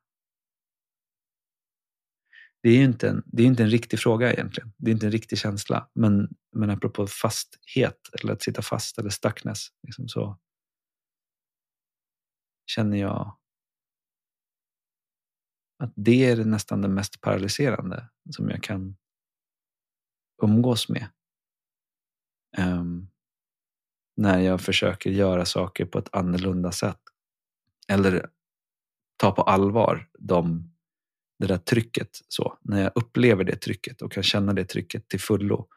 Det 2.65 2.69
är 2.69 2.77
ju 2.77 2.83
inte 2.83 3.09
en, 3.09 3.23
det 3.25 3.43
är 3.43 3.47
inte 3.47 3.63
en 3.63 3.69
riktig 3.69 3.99
fråga 3.99 4.33
egentligen. 4.33 4.73
Det 4.77 4.91
är 4.91 4.93
inte 4.93 5.05
en 5.05 5.11
riktig 5.11 5.37
känsla. 5.37 5.89
Men, 5.93 6.35
men 6.51 6.69
apropå 6.69 7.07
fasthet, 7.07 8.09
eller 8.13 8.33
att 8.33 8.41
sitta 8.41 8.61
fast, 8.61 8.97
eller 8.97 9.09
stuckness, 9.09 9.67
liksom 9.87 10.07
så 10.07 10.39
känner 12.65 12.97
jag 12.97 13.37
att 15.83 15.93
det 15.95 16.25
är 16.25 16.45
nästan 16.45 16.81
det 16.81 16.87
mest 16.87 17.21
paralyserande 17.21 18.09
som 18.29 18.49
jag 18.49 18.63
kan 18.63 18.97
umgås 20.43 20.89
med. 20.89 21.07
Um, 22.57 23.11
när 24.17 24.39
jag 24.39 24.61
försöker 24.61 25.09
göra 25.09 25.45
saker 25.45 25.85
på 25.85 25.99
ett 25.99 26.15
annorlunda 26.15 26.71
sätt. 26.71 27.01
Eller 27.87 28.29
ta 29.17 29.31
på 29.31 29.41
allvar 29.41 30.09
de, 30.19 30.74
det 31.39 31.47
där 31.47 31.57
trycket. 31.57 32.09
Så, 32.27 32.57
när 32.61 32.81
jag 32.81 32.91
upplever 32.95 33.43
det 33.43 33.55
trycket 33.55 34.01
och 34.01 34.11
kan 34.11 34.23
känna 34.23 34.53
det 34.53 34.65
trycket 34.65 35.07
till 35.07 35.19
fullo. 35.19 35.67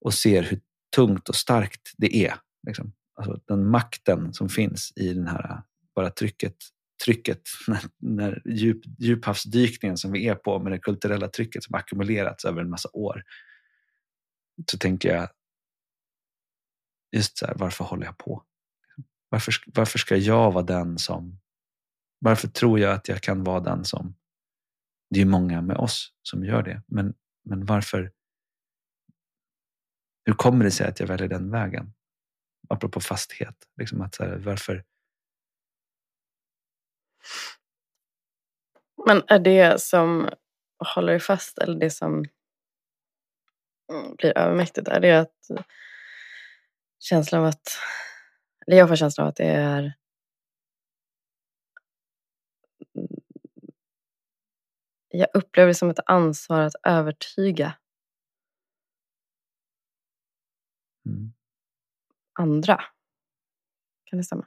Och 0.00 0.14
ser 0.14 0.42
hur 0.42 0.60
tungt 0.96 1.28
och 1.28 1.36
starkt 1.36 1.92
det 1.96 2.16
är. 2.16 2.34
Liksom. 2.66 2.92
Alltså, 3.14 3.40
den 3.46 3.70
makten 3.70 4.34
som 4.34 4.48
finns 4.48 4.92
i 4.96 5.14
den 5.14 5.26
här 5.26 5.62
bara 5.94 6.10
trycket 6.10 6.56
trycket, 7.04 7.42
när, 7.68 7.80
när 7.98 8.42
djup, 8.44 8.82
djuphavsdykningen 8.98 9.96
som 9.96 10.12
vi 10.12 10.28
är 10.28 10.34
på 10.34 10.58
med 10.58 10.72
det 10.72 10.78
kulturella 10.78 11.28
trycket 11.28 11.64
som 11.64 11.74
ackumulerats 11.74 12.44
över 12.44 12.60
en 12.60 12.70
massa 12.70 12.88
år. 12.92 13.22
Så 14.70 14.78
tänker 14.78 15.14
jag, 15.14 15.28
just 17.16 17.38
så 17.38 17.46
här, 17.46 17.54
varför 17.54 17.84
håller 17.84 18.06
jag 18.06 18.18
på? 18.18 18.44
Varför, 19.28 19.54
varför 19.66 19.98
ska 19.98 20.16
jag 20.16 20.52
vara 20.52 20.64
den 20.64 20.98
som, 20.98 21.39
varför 22.20 22.48
tror 22.48 22.78
jag 22.78 22.92
att 22.92 23.08
jag 23.08 23.20
kan 23.20 23.44
vara 23.44 23.60
den 23.60 23.84
som, 23.84 24.16
det 25.10 25.20
är 25.20 25.26
många 25.26 25.62
med 25.62 25.76
oss 25.76 26.12
som 26.22 26.44
gör 26.44 26.62
det, 26.62 26.82
men, 26.86 27.14
men 27.44 27.64
varför, 27.64 28.12
hur 30.24 30.34
kommer 30.34 30.64
det 30.64 30.70
sig 30.70 30.88
att 30.88 31.00
jag 31.00 31.06
väljer 31.06 31.28
den 31.28 31.50
vägen? 31.50 31.92
Apropå 32.68 33.00
fasthet, 33.00 33.56
liksom 33.76 34.00
att 34.00 34.14
så 34.14 34.24
här, 34.24 34.36
varför, 34.36 34.84
men 39.06 39.22
är 39.26 39.38
det 39.38 39.80
som 39.80 40.28
håller 40.94 41.12
dig 41.12 41.20
fast 41.20 41.58
eller 41.58 41.80
det 41.80 41.90
som 41.90 42.24
mm, 43.92 44.16
blir 44.18 44.38
övermäktigt, 44.38 44.88
är 44.88 45.00
det 45.00 45.20
att 45.20 45.36
känslan 46.98 47.40
av 47.40 47.46
att, 47.46 47.78
eller 48.66 48.76
jag 48.76 48.88
får 48.88 48.96
känslan 48.96 49.24
av 49.24 49.28
att 49.28 49.36
det 49.36 49.46
är 49.46 49.94
jag 55.10 55.28
upplever 55.34 55.68
det 55.68 55.74
som 55.74 55.90
ett 55.90 56.00
ansvar 56.06 56.60
att 56.60 56.74
övertyga 56.82 57.74
mm. 61.06 61.32
andra. 62.32 62.80
Kan 64.04 64.16
det 64.16 64.24
stämma? 64.24 64.46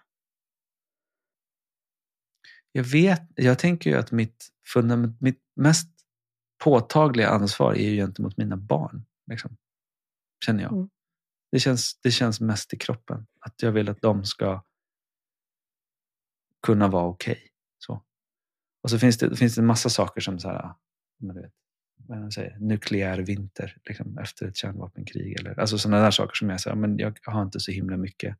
Jag 2.72 2.84
vet, 2.84 3.22
jag 3.36 3.60
tänker 3.60 3.90
ju 3.90 3.96
att 3.96 4.12
mitt, 4.12 4.50
fundament, 4.68 5.22
mitt 5.22 5.42
mest 5.56 5.90
påtagliga 6.64 7.30
ansvar 7.30 7.74
är 7.74 7.90
ju 7.90 7.96
gentemot 7.96 8.38
mina 8.38 8.58
barn. 8.58 9.06
Liksom. 9.28 9.58
Känner 10.46 10.64
jag. 10.64 10.72
Mm. 10.72 10.90
Det, 11.52 11.60
känns, 11.60 12.00
det 12.02 12.12
känns 12.12 12.42
mest 12.42 12.74
i 12.74 12.78
kroppen. 12.78 13.28
Att 13.40 13.62
jag 13.62 13.72
vill 13.72 13.90
att 13.90 14.02
de 14.02 14.26
ska 14.26 14.64
kunna 16.62 16.88
vara 16.88 17.06
okej. 17.06 17.32
Okay. 17.32 17.53
Och 18.84 18.90
så 18.90 19.00
finns 19.00 19.18
det, 19.18 19.36
finns 19.36 19.56
det 19.56 19.62
en 19.62 19.66
massa 19.66 19.90
saker 19.90 20.22
som 20.22 20.40
så 20.40 20.48
här, 20.48 20.74
man 21.22 21.36
vet, 21.36 21.52
vad 22.08 22.20
man 22.20 22.32
säger, 22.32 22.58
nukleär 22.60 23.20
vinter 23.20 23.78
liksom, 23.86 24.18
efter 24.18 24.48
ett 24.48 24.56
kärnvapenkrig. 24.56 25.40
Eller, 25.40 25.60
alltså 25.60 25.78
sådana 25.78 26.04
där 26.04 26.12
saker 26.12 26.36
som 26.36 26.50
jag 26.50 26.62
säger, 26.62 26.76
men 26.76 26.98
jag 26.98 27.20
har 27.24 27.44
inte 27.44 27.60
så 27.60 27.72
himla 27.72 27.98
mycket 27.98 28.38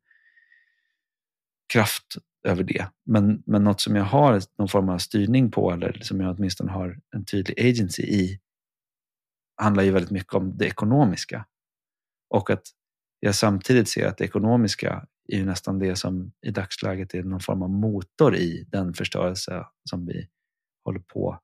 kraft 1.72 2.16
över 2.44 2.64
det. 2.64 2.86
Men, 3.04 3.42
men 3.46 3.64
något 3.64 3.80
som 3.80 3.96
jag 3.96 4.04
har 4.04 4.42
någon 4.58 4.68
form 4.68 4.88
av 4.88 4.98
styrning 4.98 5.50
på 5.50 5.72
eller 5.72 5.92
som 5.92 6.20
jag 6.20 6.36
åtminstone 6.36 6.72
har 6.72 7.00
en 7.14 7.24
tydlig 7.24 7.60
agency 7.60 8.02
i 8.02 8.40
handlar 9.56 9.82
ju 9.82 9.90
väldigt 9.90 10.10
mycket 10.10 10.34
om 10.34 10.56
det 10.56 10.66
ekonomiska. 10.66 11.46
Och 12.28 12.50
att 12.50 12.62
jag 13.20 13.34
samtidigt 13.34 13.88
ser 13.88 14.08
att 14.08 14.18
det 14.18 14.24
ekonomiska 14.24 15.06
är 15.28 15.36
ju 15.38 15.44
nästan 15.44 15.78
det 15.78 15.96
som 15.96 16.32
i 16.42 16.50
dagsläget 16.50 17.14
är 17.14 17.22
någon 17.22 17.40
form 17.40 17.62
av 17.62 17.70
motor 17.70 18.36
i 18.36 18.64
den 18.68 18.94
förstörelse 18.94 19.66
som 19.90 20.06
vi 20.06 20.28
håller 20.84 21.00
på 21.00 21.40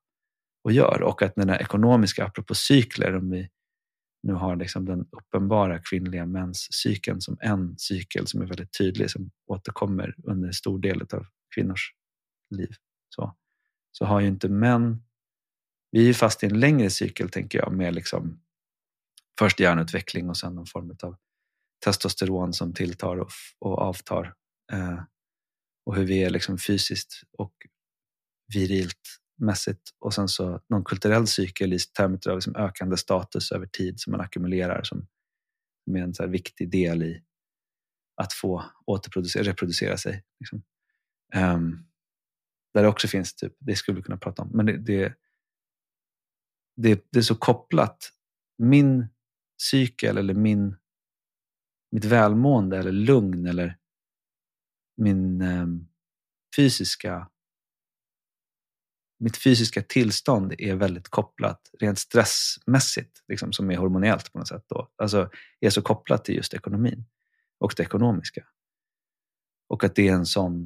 och 0.63 0.71
gör. 0.71 1.01
Och 1.01 1.21
att 1.21 1.35
den 1.35 1.49
här 1.49 1.61
ekonomiska, 1.61 2.25
apropå 2.25 2.55
cykler, 2.55 3.15
om 3.15 3.29
vi 3.29 3.49
nu 4.23 4.33
har 4.33 4.55
liksom 4.55 4.85
den 4.85 5.07
uppenbara 5.11 5.79
kvinnliga 5.79 6.25
menscykeln 6.25 7.21
som 7.21 7.37
en 7.39 7.77
cykel 7.77 8.27
som 8.27 8.41
är 8.41 8.45
väldigt 8.45 8.77
tydlig, 8.77 9.11
som 9.11 9.31
återkommer 9.47 10.15
under 10.23 10.47
en 10.47 10.53
stor 10.53 10.79
del 10.79 11.01
av 11.01 11.25
kvinnors 11.55 11.93
liv. 12.49 12.75
Så, 13.09 13.35
så 13.91 14.05
har 14.05 14.19
ju 14.19 14.27
inte 14.27 14.49
män... 14.49 15.03
Vi 15.91 16.09
är 16.09 16.13
fast 16.13 16.43
i 16.43 16.45
en 16.45 16.59
längre 16.59 16.89
cykel, 16.89 17.29
tänker 17.29 17.59
jag, 17.59 17.73
med 17.73 17.95
liksom 17.95 18.41
först 19.39 19.59
hjärnutveckling 19.59 20.29
och 20.29 20.37
sen 20.37 20.55
någon 20.55 20.65
form 20.65 20.97
av 21.03 21.15
testosteron 21.85 22.53
som 22.53 22.73
tilltar 22.73 23.17
och, 23.17 23.29
och 23.59 23.77
avtar. 23.77 24.33
Eh, 24.71 25.03
och 25.85 25.95
hur 25.95 26.05
vi 26.05 26.23
är 26.23 26.29
liksom 26.29 26.57
fysiskt 26.57 27.21
och 27.37 27.53
virilt 28.53 29.21
mässigt 29.37 29.81
och 29.99 30.13
sen 30.13 30.27
så 30.27 30.61
någon 30.69 30.83
kulturell 30.83 31.27
cykel 31.27 31.73
i 31.73 31.79
termer 31.79 32.29
av 32.29 32.35
liksom 32.35 32.55
ökande 32.55 32.97
status 32.97 33.51
över 33.51 33.65
tid 33.65 33.99
som 33.99 34.11
man 34.11 34.21
ackumulerar 34.21 34.83
som, 34.83 35.07
är 35.95 35.97
en 35.97 36.13
så 36.13 36.27
viktig 36.27 36.71
del 36.71 37.03
i 37.03 37.23
att 38.15 38.33
få 38.33 38.63
återproducera, 38.85 39.43
reproducera 39.43 39.97
sig. 39.97 40.23
Liksom. 40.39 40.63
Um, 41.35 41.87
där 42.73 42.81
det 42.81 42.87
också 42.87 43.07
finns, 43.07 43.35
typ, 43.35 43.53
det 43.59 43.75
skulle 43.75 43.95
vi 43.95 44.03
kunna 44.03 44.17
prata 44.17 44.41
om, 44.41 44.49
men 44.53 44.65
det, 44.65 44.77
det, 44.77 45.13
det, 46.75 47.05
det 47.11 47.19
är 47.19 47.23
så 47.23 47.35
kopplat. 47.35 48.11
Min 48.57 49.07
cykel 49.61 50.17
eller 50.17 50.33
min, 50.33 50.75
mitt 51.91 52.05
välmående 52.05 52.77
eller 52.77 52.91
lugn 52.91 53.45
eller 53.45 53.77
min 54.97 55.41
eh, 55.41 55.67
fysiska 56.55 57.27
mitt 59.21 59.37
fysiska 59.37 59.81
tillstånd 59.81 60.53
är 60.57 60.75
väldigt 60.75 61.09
kopplat, 61.09 61.69
rent 61.79 61.99
stressmässigt, 61.99 63.23
liksom, 63.27 63.53
som 63.53 63.71
är 63.71 63.77
hormoniellt 63.77 64.33
på 64.33 64.39
något 64.39 64.47
sätt, 64.47 64.65
då, 64.67 64.89
alltså 64.97 65.29
är 65.59 65.69
så 65.69 65.81
kopplat 65.81 66.25
till 66.25 66.35
just 66.35 66.53
ekonomin 66.53 67.05
och 67.59 67.73
det 67.77 67.83
ekonomiska. 67.83 68.45
Och 69.69 69.83
att 69.83 69.95
det 69.95 70.07
är 70.07 70.13
en 70.13 70.25
sån, 70.25 70.65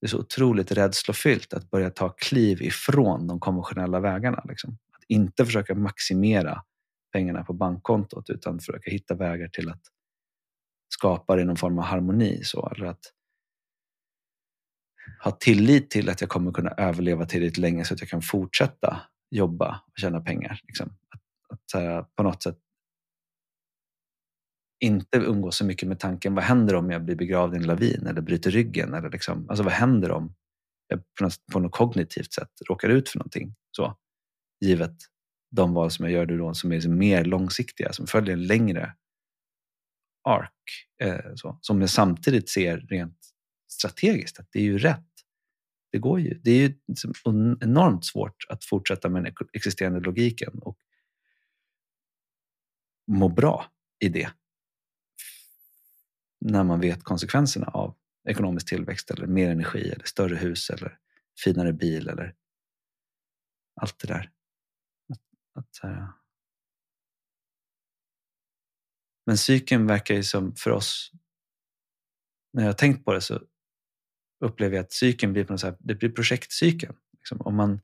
det 0.00 0.06
är 0.06 0.08
så 0.08 0.18
otroligt 0.18 0.72
rädslofyllt 0.72 1.54
att 1.54 1.70
börja 1.70 1.90
ta 1.90 2.08
kliv 2.08 2.62
ifrån 2.62 3.26
de 3.26 3.40
konventionella 3.40 4.00
vägarna. 4.00 4.44
Liksom. 4.48 4.78
Att 4.92 5.04
inte 5.08 5.44
försöka 5.44 5.74
maximera 5.74 6.62
pengarna 7.12 7.44
på 7.44 7.52
bankkontot 7.52 8.30
utan 8.30 8.58
försöka 8.58 8.90
hitta 8.90 9.14
vägar 9.14 9.48
till 9.48 9.70
att 9.70 9.82
skapar 10.98 11.40
i 11.40 11.44
någon 11.44 11.56
form 11.56 11.78
av 11.78 11.84
harmoni. 11.84 12.40
Så, 12.44 12.72
eller 12.76 12.86
att 12.86 13.12
ha 15.24 15.30
tillit 15.30 15.90
till 15.90 16.10
att 16.10 16.20
jag 16.20 16.30
kommer 16.30 16.52
kunna 16.52 16.70
överleva 16.70 17.26
tillräckligt 17.26 17.58
länge 17.58 17.84
så 17.84 17.94
att 17.94 18.00
jag 18.00 18.08
kan 18.08 18.22
fortsätta 18.22 19.00
jobba 19.30 19.82
och 19.86 19.98
tjäna 20.00 20.20
pengar. 20.20 20.60
Liksom. 20.62 20.86
Att, 20.88 21.22
att 21.52 21.82
eh, 21.82 22.06
på 22.16 22.22
något 22.22 22.42
sätt 22.42 22.58
inte 24.80 25.18
umgås 25.18 25.56
så 25.56 25.64
mycket 25.64 25.88
med 25.88 26.00
tanken 26.00 26.34
vad 26.34 26.44
händer 26.44 26.74
om 26.74 26.90
jag 26.90 27.04
blir 27.04 27.16
begravd 27.16 27.54
i 27.54 27.56
en 27.56 27.66
lavin 27.66 28.06
eller 28.06 28.20
bryter 28.20 28.50
ryggen? 28.50 28.94
Eller 28.94 29.10
liksom, 29.10 29.48
alltså 29.48 29.64
vad 29.64 29.72
händer 29.72 30.10
om 30.10 30.34
jag 30.88 31.00
på 31.18 31.24
något, 31.24 31.46
på 31.52 31.58
något 31.60 31.72
kognitivt 31.72 32.32
sätt 32.32 32.50
råkar 32.68 32.88
ut 32.88 33.08
för 33.08 33.18
någonting? 33.18 33.54
Så, 33.70 33.96
givet 34.60 34.96
de 35.50 35.74
val 35.74 35.90
som 35.90 36.04
jag 36.04 36.12
gör 36.12 36.26
då 36.26 36.54
som 36.54 36.72
är 36.72 36.88
mer 36.88 37.24
långsiktiga, 37.24 37.92
som 37.92 38.06
följer 38.06 38.32
en 38.32 38.46
längre 38.46 38.94
ark. 40.24 40.86
Eh, 41.02 41.34
så, 41.34 41.58
som 41.60 41.80
jag 41.80 41.90
samtidigt 41.90 42.48
ser 42.48 42.78
rent 42.78 43.18
strategiskt 43.68 44.38
att 44.38 44.48
det 44.52 44.58
är 44.58 44.62
ju 44.62 44.78
rätt. 44.78 45.10
Det 45.92 45.98
går 45.98 46.20
ju. 46.20 46.40
Det 46.44 46.50
är 46.50 46.68
ju 46.68 46.74
liksom 46.86 47.58
enormt 47.60 48.04
svårt 48.04 48.46
att 48.48 48.64
fortsätta 48.64 49.08
med 49.08 49.24
den 49.24 49.34
existerande 49.52 50.00
logiken 50.00 50.58
och 50.58 50.78
må 53.06 53.28
bra 53.28 53.66
i 54.00 54.08
det. 54.08 54.30
När 56.40 56.64
man 56.64 56.80
vet 56.80 57.04
konsekvenserna 57.04 57.66
av 57.66 57.96
ekonomisk 58.28 58.68
tillväxt 58.68 59.10
eller 59.10 59.26
mer 59.26 59.50
energi 59.50 59.90
eller 59.90 60.04
större 60.04 60.36
hus 60.36 60.70
eller 60.70 60.98
finare 61.44 61.72
bil 61.72 62.08
eller 62.08 62.34
allt 63.80 63.98
det 63.98 64.06
där. 64.06 64.30
Att, 65.12 65.20
att, 65.54 65.84
eh, 65.84 66.08
men 69.26 69.38
cykeln 69.38 69.86
verkar 69.86 70.14
ju 70.14 70.22
som 70.22 70.54
för 70.56 70.70
oss, 70.70 71.10
när 72.52 72.62
jag 72.62 72.68
har 72.68 72.74
tänkt 72.74 73.04
på 73.04 73.12
det 73.12 73.20
så 73.20 73.40
upplever 74.44 74.76
jag 74.76 74.82
att 74.82 74.92
cykeln 74.92 75.32
blir, 75.32 75.44
på 75.44 75.52
något 75.52 75.60
sätt, 75.60 75.76
det 75.78 75.94
blir 75.94 76.08
projektcykeln. 76.10 76.94
Liksom. 77.12 77.40
Om 77.40 77.54
man, 77.54 77.80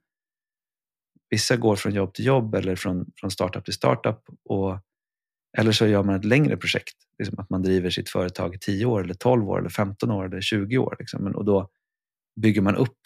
vissa 1.30 1.56
går 1.56 1.76
från 1.76 1.94
jobb 1.94 2.14
till 2.14 2.24
jobb 2.24 2.54
eller 2.54 2.76
från, 2.76 3.12
från 3.16 3.30
startup 3.30 3.64
till 3.64 3.74
startup. 3.74 4.22
Och, 4.44 4.78
eller 5.58 5.72
så 5.72 5.86
gör 5.86 6.02
man 6.02 6.14
ett 6.14 6.24
längre 6.24 6.56
projekt. 6.56 6.96
Liksom 7.18 7.38
att 7.38 7.50
man 7.50 7.62
driver 7.62 7.90
sitt 7.90 8.08
företag 8.08 8.54
i 8.54 8.58
10 8.58 8.86
år, 8.86 9.04
eller 9.04 9.14
12 9.14 9.48
år, 9.48 9.58
eller 9.58 9.70
15 9.70 10.10
år 10.10 10.24
eller 10.24 10.40
20 10.40 10.78
år. 10.78 10.96
Liksom. 10.98 11.26
Och 11.26 11.44
då 11.44 11.70
bygger 12.40 12.60
man 12.60 12.76
upp 12.76 12.98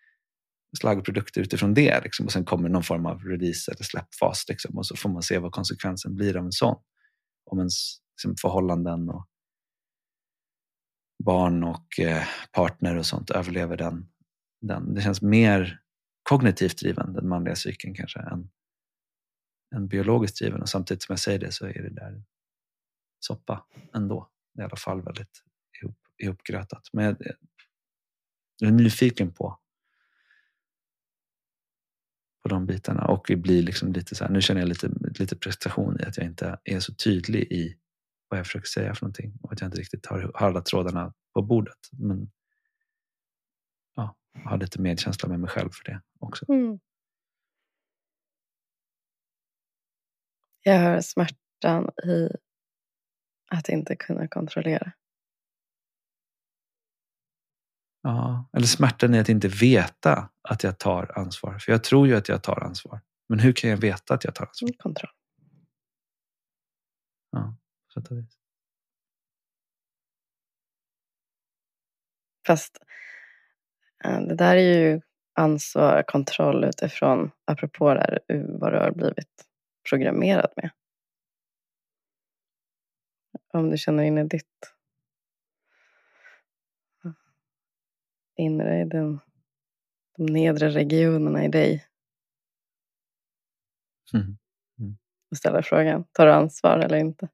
slagprodukter 0.80 1.40
utifrån 1.40 1.74
det. 1.74 2.00
Liksom. 2.04 2.26
Och 2.26 2.32
sen 2.32 2.44
kommer 2.44 2.68
någon 2.68 2.82
form 2.82 3.06
av 3.06 3.24
release 3.24 3.72
eller 3.72 3.84
släppfas. 3.84 4.44
Liksom. 4.48 4.78
Och 4.78 4.86
så 4.86 4.96
får 4.96 5.08
man 5.08 5.22
se 5.22 5.38
vad 5.38 5.52
konsekvensen 5.52 6.14
blir 6.14 6.36
av 6.36 6.44
en 6.44 6.52
sån. 6.52 6.76
Om 7.50 7.58
ens 7.58 7.98
liksom, 8.12 8.34
förhållanden 8.36 9.08
och 9.08 9.26
barn 11.24 11.64
och 11.64 12.00
eh, 12.00 12.24
partner 12.52 12.96
och 12.96 13.06
sånt 13.06 13.30
överlever 13.30 13.76
den, 13.76 14.08
den. 14.60 14.94
Det 14.94 15.00
känns 15.00 15.22
mer 15.22 15.80
kognitivt 16.22 16.78
driven, 16.78 17.12
den 17.12 17.28
manliga 17.28 17.56
cykeln 17.56 17.94
kanske, 17.94 18.20
än, 18.20 18.50
än 19.74 19.88
biologiskt 19.88 20.38
driven. 20.38 20.62
Och 20.62 20.68
samtidigt 20.68 21.02
som 21.02 21.12
jag 21.12 21.20
säger 21.20 21.38
det 21.38 21.52
så 21.52 21.66
är 21.66 21.82
det 21.82 21.94
där 21.94 22.22
soppa 23.20 23.66
ändå. 23.94 24.28
I 24.58 24.62
alla 24.62 24.76
fall 24.76 25.02
väldigt 25.02 25.42
ihop, 25.82 25.98
ihopgrötat. 26.18 26.82
Men 26.92 27.04
jag, 27.04 27.16
jag 28.58 28.68
är 28.68 28.72
nyfiken 28.72 29.32
på, 29.32 29.58
på 32.48 32.54
de 32.54 32.66
bitarna 32.66 33.04
och 33.04 33.30
vi 33.30 33.36
blir 33.36 33.62
liksom 33.62 33.92
lite 33.92 34.14
så 34.14 34.24
här, 34.24 34.30
nu 34.32 34.40
känner 34.40 34.60
jag 34.60 34.68
lite, 34.68 34.90
lite 35.18 35.36
prestation 35.36 36.00
i 36.00 36.04
att 36.04 36.16
jag 36.16 36.26
inte 36.26 36.58
är 36.64 36.80
så 36.80 36.94
tydlig 36.94 37.42
i 37.52 37.76
vad 38.28 38.38
jag 38.38 38.46
försöker 38.46 38.66
säga 38.66 38.94
för 38.94 39.04
någonting 39.04 39.38
och 39.42 39.52
att 39.52 39.60
jag 39.60 39.68
inte 39.68 39.78
riktigt 39.78 40.06
har, 40.06 40.30
har 40.34 40.48
alla 40.48 40.60
trådarna 40.60 41.14
på 41.34 41.42
bordet. 41.42 41.78
Men 41.92 42.30
ja, 43.94 44.16
jag 44.32 44.50
har 44.50 44.58
lite 44.58 44.80
medkänsla 44.80 45.28
med 45.28 45.40
mig 45.40 45.50
själv 45.50 45.70
för 45.70 45.84
det 45.84 46.00
också. 46.18 46.52
Mm. 46.52 46.78
Jag 50.62 50.78
hör 50.78 51.00
smärtan 51.00 51.90
i 52.04 52.28
att 53.50 53.68
inte 53.68 53.96
kunna 53.96 54.28
kontrollera. 54.28 54.92
Ja, 58.02 58.50
eller 58.52 58.66
smärtan 58.66 59.14
i 59.14 59.18
att 59.18 59.28
inte 59.28 59.48
veta 59.48 60.28
att 60.48 60.64
jag 60.64 60.78
tar 60.78 61.18
ansvar. 61.18 61.58
För 61.58 61.72
jag 61.72 61.84
tror 61.84 62.08
ju 62.08 62.16
att 62.16 62.28
jag 62.28 62.42
tar 62.42 62.64
ansvar. 62.64 63.00
Men 63.28 63.38
hur 63.38 63.52
kan 63.52 63.70
jag 63.70 63.76
veta 63.76 64.14
att 64.14 64.24
jag 64.24 64.34
tar 64.34 64.46
ansvar? 64.46 64.70
Kontroll. 64.78 65.12
Ja, 67.30 67.56
på 67.86 68.00
sätt 68.00 68.10
och 68.10 68.18
vis. 68.18 68.38
Fast 72.46 72.78
eh, 74.04 74.20
det 74.20 74.34
där 74.34 74.56
är 74.56 74.78
ju 74.78 75.00
ansvar, 75.34 76.02
kontroll 76.02 76.64
utifrån, 76.64 77.30
apropå 77.44 77.94
det 77.94 78.00
här, 78.00 78.18
vad 78.58 78.72
du 78.72 78.78
har 78.78 78.90
blivit 78.90 79.44
programmerad 79.90 80.52
med. 80.56 80.70
Om 83.52 83.70
du 83.70 83.78
känner 83.78 84.02
in 84.02 84.18
i 84.18 84.24
ditt 84.24 84.72
inre, 88.38 88.80
i 88.80 88.84
den, 88.84 89.20
de 90.16 90.26
nedre 90.26 90.68
regionerna 90.68 91.44
i 91.44 91.48
dig. 91.48 91.84
Mm. 94.14 94.38
Mm. 94.80 94.98
Och 95.30 95.36
ställer 95.36 95.62
frågan, 95.62 96.04
tar 96.12 96.26
du 96.26 96.32
ansvar 96.32 96.78
eller 96.78 96.96
inte? 96.96 97.28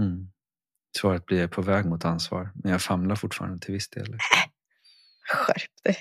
Mm. 0.00 0.30
Svaret 0.98 1.26
blir 1.26 1.40
jag 1.40 1.50
på 1.50 1.62
väg 1.62 1.86
mot 1.86 2.04
ansvar, 2.04 2.50
men 2.54 2.72
jag 2.72 2.82
famlar 2.82 3.16
fortfarande 3.16 3.58
till 3.58 3.74
viss 3.74 3.88
del. 3.88 4.06
Skärp 5.28 5.70
dig. 5.84 5.96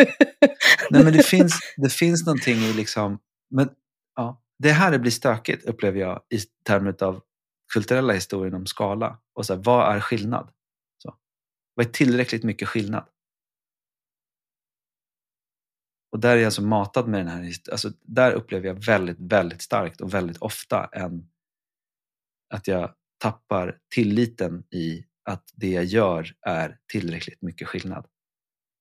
Nej, 0.90 1.04
men 1.04 1.12
det 1.12 1.22
finns, 1.22 1.60
det 1.76 1.92
finns 1.92 2.26
någonting 2.26 2.56
i 2.56 2.72
liksom... 2.72 3.18
Men, 3.50 3.70
ja, 4.16 4.42
det 4.58 4.72
här 4.72 4.98
blir 4.98 5.10
stökigt 5.10 5.64
upplever 5.64 6.00
jag 6.00 6.22
i 6.28 6.38
termer 6.66 7.02
av 7.02 7.22
kulturella 7.72 8.12
historien 8.12 8.54
om 8.54 8.66
skala. 8.66 9.18
Och 9.40 9.46
så 9.46 9.54
här, 9.54 9.62
vad 9.62 9.96
är 9.96 10.00
skillnad? 10.00 10.50
Så. 10.98 11.16
Vad 11.74 11.86
är 11.86 11.90
tillräckligt 11.90 12.42
mycket 12.42 12.68
skillnad? 12.68 13.08
Och 16.12 16.20
där 16.20 16.36
är 16.36 16.40
jag 16.40 16.52
så 16.52 16.62
matad 16.62 17.08
med 17.08 17.20
den 17.20 17.28
här 17.28 17.52
alltså 17.72 17.90
Där 18.02 18.32
upplever 18.32 18.66
jag 18.66 18.84
väldigt, 18.84 19.16
väldigt 19.20 19.62
starkt 19.62 20.00
och 20.00 20.14
väldigt 20.14 20.36
ofta 20.38 20.84
en, 20.92 21.30
att 22.54 22.68
jag 22.68 22.94
tappar 23.18 23.78
tilliten 23.94 24.64
i 24.70 25.06
att 25.24 25.50
det 25.54 25.70
jag 25.70 25.84
gör 25.84 26.34
är 26.40 26.78
tillräckligt 26.92 27.42
mycket 27.42 27.68
skillnad. 27.68 28.06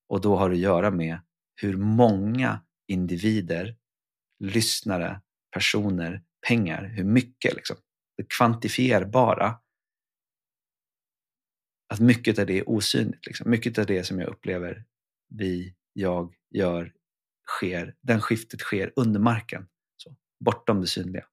Och 0.10 0.22
då 0.22 0.36
har 0.36 0.50
det 0.50 0.56
att 0.56 0.60
göra 0.60 0.92
med 0.92 1.20
hur 1.56 1.78
många 1.78 2.62
individer, 2.88 3.76
lyssnare, 4.40 5.22
personer, 5.52 6.24
pengar, 6.48 6.84
hur 6.84 7.04
mycket 7.04 7.56
liksom. 7.56 7.78
Det 8.18 8.30
kvantifierbara. 8.38 9.60
Att 11.94 12.00
mycket 12.00 12.40
av 12.40 12.46
det 12.46 12.60
är 12.60 12.70
osynligt. 12.70 13.26
Liksom. 13.26 13.50
Mycket 13.50 13.78
av 13.78 13.86
det 13.86 14.04
som 14.04 14.20
jag 14.20 14.30
upplever 14.30 14.86
vi, 15.30 15.76
jag, 15.94 16.34
gör, 16.50 16.94
sker, 17.48 17.96
den 18.02 18.22
skiftet 18.22 18.60
sker 18.60 18.94
under 18.96 19.20
marken. 19.20 19.68
Så, 19.98 20.16
bortom 20.40 20.82
det 20.82 20.88
synliga. 20.88 21.26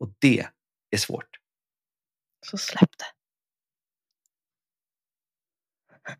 Och 0.00 0.10
det 0.18 0.46
är 0.90 0.96
svårt. 0.98 1.36
Så 2.46 2.58
släpp 2.58 2.90
det. 2.98 3.04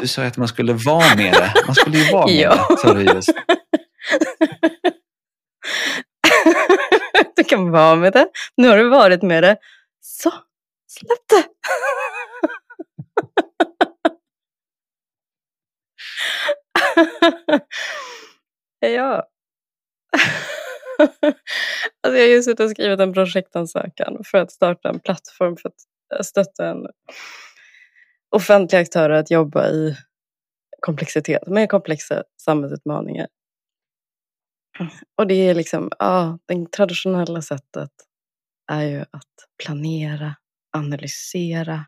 Du 0.00 0.08
sa 0.08 0.24
att 0.24 0.36
man 0.36 0.48
skulle 0.48 0.72
vara 0.72 1.16
med 1.16 1.32
det. 1.32 1.52
Man 1.66 1.74
skulle 1.74 1.98
ju 1.98 2.12
vara 2.12 2.26
med 2.26 2.34
Ja. 2.34 2.66
det, 2.70 2.76
sa 2.76 2.94
du 2.94 3.02
just. 3.04 3.28
du 7.36 7.44
kan 7.44 7.70
vara 7.70 7.96
med 7.96 8.12
det. 8.12 8.28
Nu 8.56 8.68
har 8.68 8.76
du 8.78 8.88
varit 8.88 9.22
med 9.22 9.42
det. 9.42 9.56
Så, 10.00 10.32
släpp 10.90 11.28
det. 11.28 11.44
ja. 18.88 19.26
alltså 22.02 22.18
jag 22.18 22.26
har 22.26 22.28
just 22.28 22.48
suttit 22.48 22.60
och 22.60 22.70
skrivit 22.70 23.00
en 23.00 23.12
projektansökan 23.12 24.24
för 24.24 24.38
att 24.38 24.52
starta 24.52 24.88
en 24.88 25.00
plattform 25.00 25.56
för 25.56 25.68
att 25.68 25.74
eh, 26.14 26.22
stötta 26.22 26.66
en 26.66 26.86
offentlig 28.30 28.78
aktör 28.78 29.10
att 29.10 29.30
jobba 29.30 29.68
i 29.68 29.96
komplexitet, 30.80 31.46
med 31.46 31.70
komplexa 31.70 32.24
samhällsutmaningar. 32.42 33.28
Och 35.16 35.26
det 35.26 35.34
är 35.34 35.54
liksom, 35.54 35.90
ja, 35.98 36.38
det 36.46 36.72
traditionella 36.72 37.42
sättet 37.42 37.90
är 38.72 38.82
ju 38.82 39.00
att 39.00 39.34
planera, 39.64 40.34
analysera, 40.72 41.86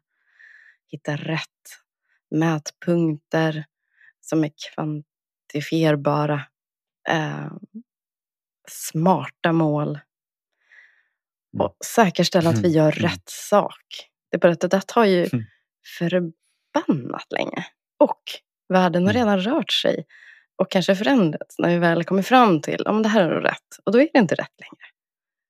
hitta 0.89 1.17
rätt 1.17 1.49
mätpunkter 2.31 3.65
som 4.21 4.45
är 4.45 4.51
kvantifierbara, 4.75 6.43
eh, 7.09 7.53
smarta 8.69 9.53
mål 9.53 9.99
och 11.59 11.77
säkerställa 11.85 12.51
att 12.51 12.59
vi 12.59 12.69
gör 12.69 12.99
Mm. 12.99 13.11
rätt 13.11 13.29
sak. 13.29 14.11
Det 14.31 14.37
är 14.37 14.41
bara 14.41 14.53
att 14.53 14.61
det 14.61 14.69
där 14.69 14.81
tar 14.81 15.05
ju 15.05 15.29
Mm. 15.33 15.45
förbannat 15.99 17.33
länge. 17.33 17.67
Och 17.99 18.23
världen 18.69 19.07
har 19.07 19.11
Mm. 19.15 19.21
redan 19.27 19.41
rört 19.41 19.73
sig 19.73 20.07
och 20.57 20.71
kanske 20.71 20.97
förändrats 20.97 21.59
när 21.59 21.69
vi 21.69 21.79
väl 21.79 22.05
kommer 22.05 22.23
fram 22.23 22.61
till 22.61 22.87
att 22.87 23.03
det 23.03 23.09
här 23.09 23.31
är 23.31 23.41
rätt. 23.41 23.79
Och 23.85 23.93
då 23.93 23.99
är 24.01 24.09
det 24.13 24.19
inte 24.19 24.35
rätt 24.35 24.61
längre. 24.61 24.87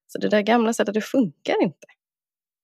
Så 0.06 0.18
det 0.18 0.28
där 0.28 0.40
gamla 0.40 0.72
sättet, 0.72 0.94
det 0.94 1.00
funkar 1.00 1.62
inte. 1.62 1.86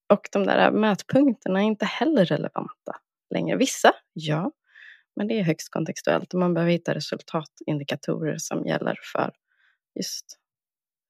Och 0.08 0.28
de 0.32 0.46
där 0.46 0.70
mätpunkterna 0.70 1.60
är 1.60 1.64
inte 1.64 1.86
heller 1.86 2.24
relevanta 2.24 2.96
längre. 3.34 3.56
Vissa, 3.56 3.92
ja. 4.12 4.52
Men 5.16 5.28
det 5.28 5.38
är 5.38 5.42
högst 5.42 5.68
kontextuellt 5.70 6.34
och 6.34 6.40
man 6.40 6.54
behöver 6.54 6.72
hitta 6.72 6.94
resultatindikatorer 6.94 8.38
som 8.38 8.66
gäller 8.66 8.98
för 9.12 9.32
just 9.94 10.24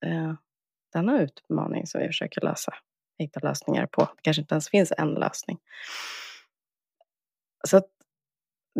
eh, 0.05 0.33
denna 0.93 1.21
utmaning 1.21 1.87
som 1.87 2.01
vi 2.01 2.07
försöker 2.07 2.41
lösa. 2.41 2.73
Hitta 3.17 3.39
lösningar 3.39 3.85
på. 3.85 4.01
Det 4.01 4.21
kanske 4.21 4.41
inte 4.41 4.53
ens 4.53 4.69
finns 4.69 4.93
en 4.97 5.13
lösning. 5.13 5.59
Så 7.67 7.77
att 7.77 7.87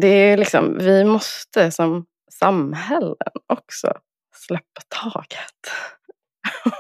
det 0.02 0.08
är 0.08 0.38
liksom, 0.38 0.78
vi 0.78 1.06
måste 1.06 1.72
som 1.72 2.06
samhällen 2.32 3.16
också 3.48 3.94
släppa 4.36 4.82
taget. 4.88 5.60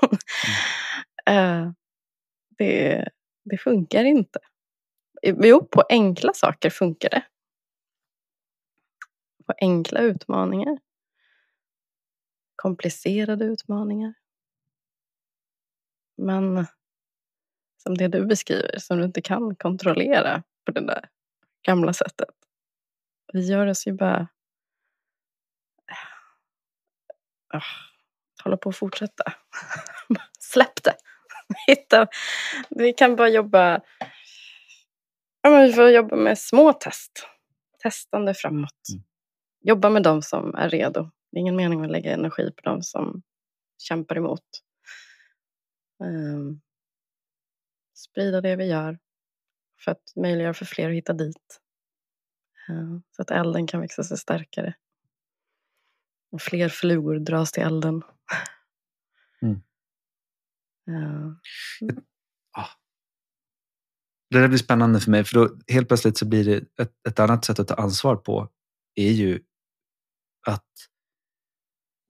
Eh, 1.25 1.71
det, 2.57 3.09
det 3.49 3.57
funkar 3.57 4.03
inte. 4.03 4.39
Eh, 5.21 5.35
jo, 5.39 5.65
på 5.65 5.83
enkla 5.89 6.33
saker 6.33 6.69
funkar 6.69 7.09
det. 7.09 7.23
På 9.45 9.53
enkla 9.57 9.99
utmaningar. 9.99 10.79
Komplicerade 12.55 13.45
utmaningar. 13.45 14.13
Men 16.17 16.65
som 17.83 17.97
det 17.97 18.07
du 18.07 18.25
beskriver, 18.25 18.77
som 18.77 18.97
du 18.97 19.03
inte 19.03 19.21
kan 19.21 19.55
kontrollera 19.55 20.43
på 20.65 20.71
det 20.71 20.85
där 20.85 21.09
gamla 21.61 21.93
sättet. 21.93 22.29
Vi 23.33 23.47
gör 23.47 23.67
oss 23.67 23.87
ju 23.87 23.93
bara... 23.93 24.27
Oh, 27.53 27.63
hålla 28.43 28.57
på 28.57 28.69
att 28.69 28.77
fortsätta. 28.77 29.23
Släpp 30.39 30.83
det. 30.83 30.95
Hitta. 31.67 32.07
Vi 32.69 32.93
kan 32.93 33.15
bara 33.15 33.29
jobba... 33.29 33.81
Ja, 35.41 35.49
men 35.49 35.61
vi 35.67 35.73
får 35.73 35.89
jobba 35.89 36.15
med 36.15 36.39
små 36.39 36.73
test. 36.73 37.11
Testande 37.83 38.33
framåt. 38.33 38.89
Mm. 38.93 39.03
Jobba 39.61 39.89
med 39.89 40.03
de 40.03 40.21
som 40.21 40.55
är 40.55 40.69
redo. 40.69 41.09
Det 41.31 41.37
är 41.37 41.41
ingen 41.41 41.55
mening 41.55 41.83
att 41.83 41.91
lägga 41.91 42.13
energi 42.13 42.51
på 42.51 42.61
de 42.61 42.83
som 42.83 43.21
kämpar 43.77 44.15
emot. 44.15 44.45
Um, 46.03 46.61
sprida 47.93 48.41
det 48.41 48.55
vi 48.55 48.65
gör 48.65 48.99
för 49.79 49.91
att 49.91 50.13
möjliggöra 50.15 50.53
för 50.53 50.65
fler 50.65 50.89
att 50.89 50.95
hitta 50.95 51.13
dit. 51.13 51.59
Uh, 52.69 52.99
så 53.11 53.21
att 53.21 53.31
elden 53.31 53.67
kan 53.67 53.81
växa 53.81 54.03
sig 54.03 54.17
starkare. 54.17 54.73
Och 56.31 56.41
fler 56.41 56.69
flugor 56.69 57.19
dras 57.19 57.51
till 57.51 57.63
elden. 57.63 58.01
Mm. 60.89 61.27
Uh. 61.91 61.97
Ah. 62.51 62.67
Det 64.29 64.39
där 64.39 64.47
blir 64.47 64.57
spännande 64.57 64.99
för 64.99 65.11
mig, 65.11 65.23
för 65.23 65.35
då 65.35 65.57
helt 65.67 65.87
plötsligt 65.87 66.17
så 66.17 66.25
blir 66.25 66.45
det 66.45 66.83
ett, 66.83 67.07
ett 67.07 67.19
annat 67.19 67.45
sätt 67.45 67.59
att 67.59 67.67
ta 67.67 67.73
ansvar 67.73 68.15
på 68.15 68.49
är 68.95 69.11
ju 69.11 69.43
att 70.47 70.67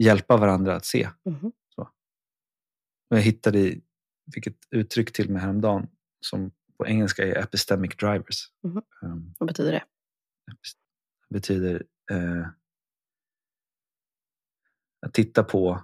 hjälpa 0.04 0.38
varandra 0.38 0.76
att 0.76 0.86
se. 0.86 1.10
Mm. 1.26 1.52
Så. 1.76 1.82
Och 3.10 3.18
jag 3.18 3.22
hittade, 3.22 3.76
fick 4.34 4.48
ett 4.48 4.68
uttryck 4.70 5.14
till 5.14 5.30
mig 5.30 5.42
häromdagen 5.42 5.88
som 6.22 6.52
på 6.78 6.88
engelska 6.88 7.24
är 7.24 7.44
epistemic 7.44 7.96
drivers. 7.96 8.52
Mm. 8.64 8.84
Um, 9.02 9.36
Vad 9.40 9.48
betyder 9.48 9.72
det? 9.72 9.84
Det 11.30 11.34
betyder 11.34 11.86
eh, 12.12 12.48
att 15.06 15.14
titta 15.14 15.44
på 15.44 15.84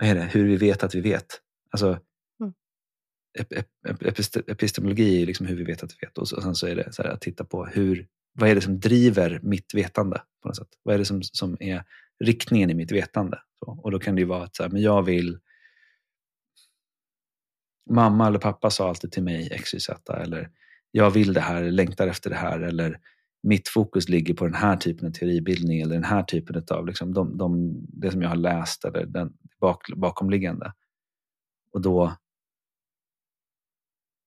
vad 0.00 0.08
är 0.08 0.14
det, 0.14 0.20
hur 0.22 0.46
vi 0.46 0.56
vet 0.56 0.82
att 0.82 0.94
vi 0.94 1.00
vet. 1.00 1.26
Alltså, 1.70 1.98
mm. 2.40 2.52
ep, 3.38 3.52
ep, 3.52 4.02
epistemologi 4.46 5.22
är 5.22 5.26
liksom 5.26 5.46
hur 5.46 5.56
vi 5.56 5.64
vet 5.64 5.82
att 5.82 5.92
vi 5.92 6.06
vet 6.06 6.18
och 6.18 6.28
sen 6.28 6.54
så 6.54 6.66
är 6.66 6.76
det 6.76 6.92
så 6.92 7.02
att 7.02 7.20
titta 7.20 7.44
på 7.44 7.66
hur, 7.66 8.06
vad 8.32 8.50
är 8.50 8.54
det 8.54 8.60
som 8.60 8.80
driver 8.80 9.40
mitt 9.42 9.74
vetande? 9.74 10.22
på 10.42 10.48
något 10.48 10.56
sätt? 10.56 10.68
Vad 10.82 10.94
är 10.94 10.98
det 10.98 11.04
som, 11.04 11.22
som 11.22 11.56
är 11.60 11.84
riktningen 12.24 12.70
i 12.70 12.74
mitt 12.74 12.92
vetande? 12.92 13.38
Så, 13.58 13.80
och 13.82 13.90
då 13.90 13.98
kan 13.98 14.14
det 14.14 14.20
ju 14.20 14.26
vara 14.26 14.44
att 14.44 14.56
så 14.56 14.62
här, 14.62 14.70
men 14.70 14.82
jag 14.82 15.02
vill 15.02 15.38
Mamma 17.90 18.26
eller 18.26 18.38
pappa 18.38 18.70
sa 18.70 18.88
alltid 18.88 19.12
till 19.12 19.22
mig 19.22 19.58
XYZ 19.58 19.88
eller 20.08 20.50
jag 20.90 21.10
vill 21.10 21.32
det 21.32 21.40
här, 21.40 21.70
längtar 21.70 22.06
efter 22.06 22.30
det 22.30 22.36
här 22.36 22.60
eller 22.60 23.00
mitt 23.42 23.68
fokus 23.68 24.08
ligger 24.08 24.34
på 24.34 24.44
den 24.44 24.54
här 24.54 24.76
typen 24.76 25.08
av 25.08 25.12
teoribildning 25.12 25.80
eller 25.80 25.94
den 25.94 26.04
här 26.04 26.22
typen 26.22 26.64
av 26.70 26.86
liksom, 26.86 27.14
de, 27.14 27.36
de, 27.36 27.76
det 27.88 28.10
som 28.10 28.22
jag 28.22 28.28
har 28.28 28.36
läst 28.36 28.84
eller 28.84 29.06
den 29.06 29.32
bak, 29.60 29.88
bakomliggande. 29.96 30.72
Och 31.72 31.80
då 31.80 32.16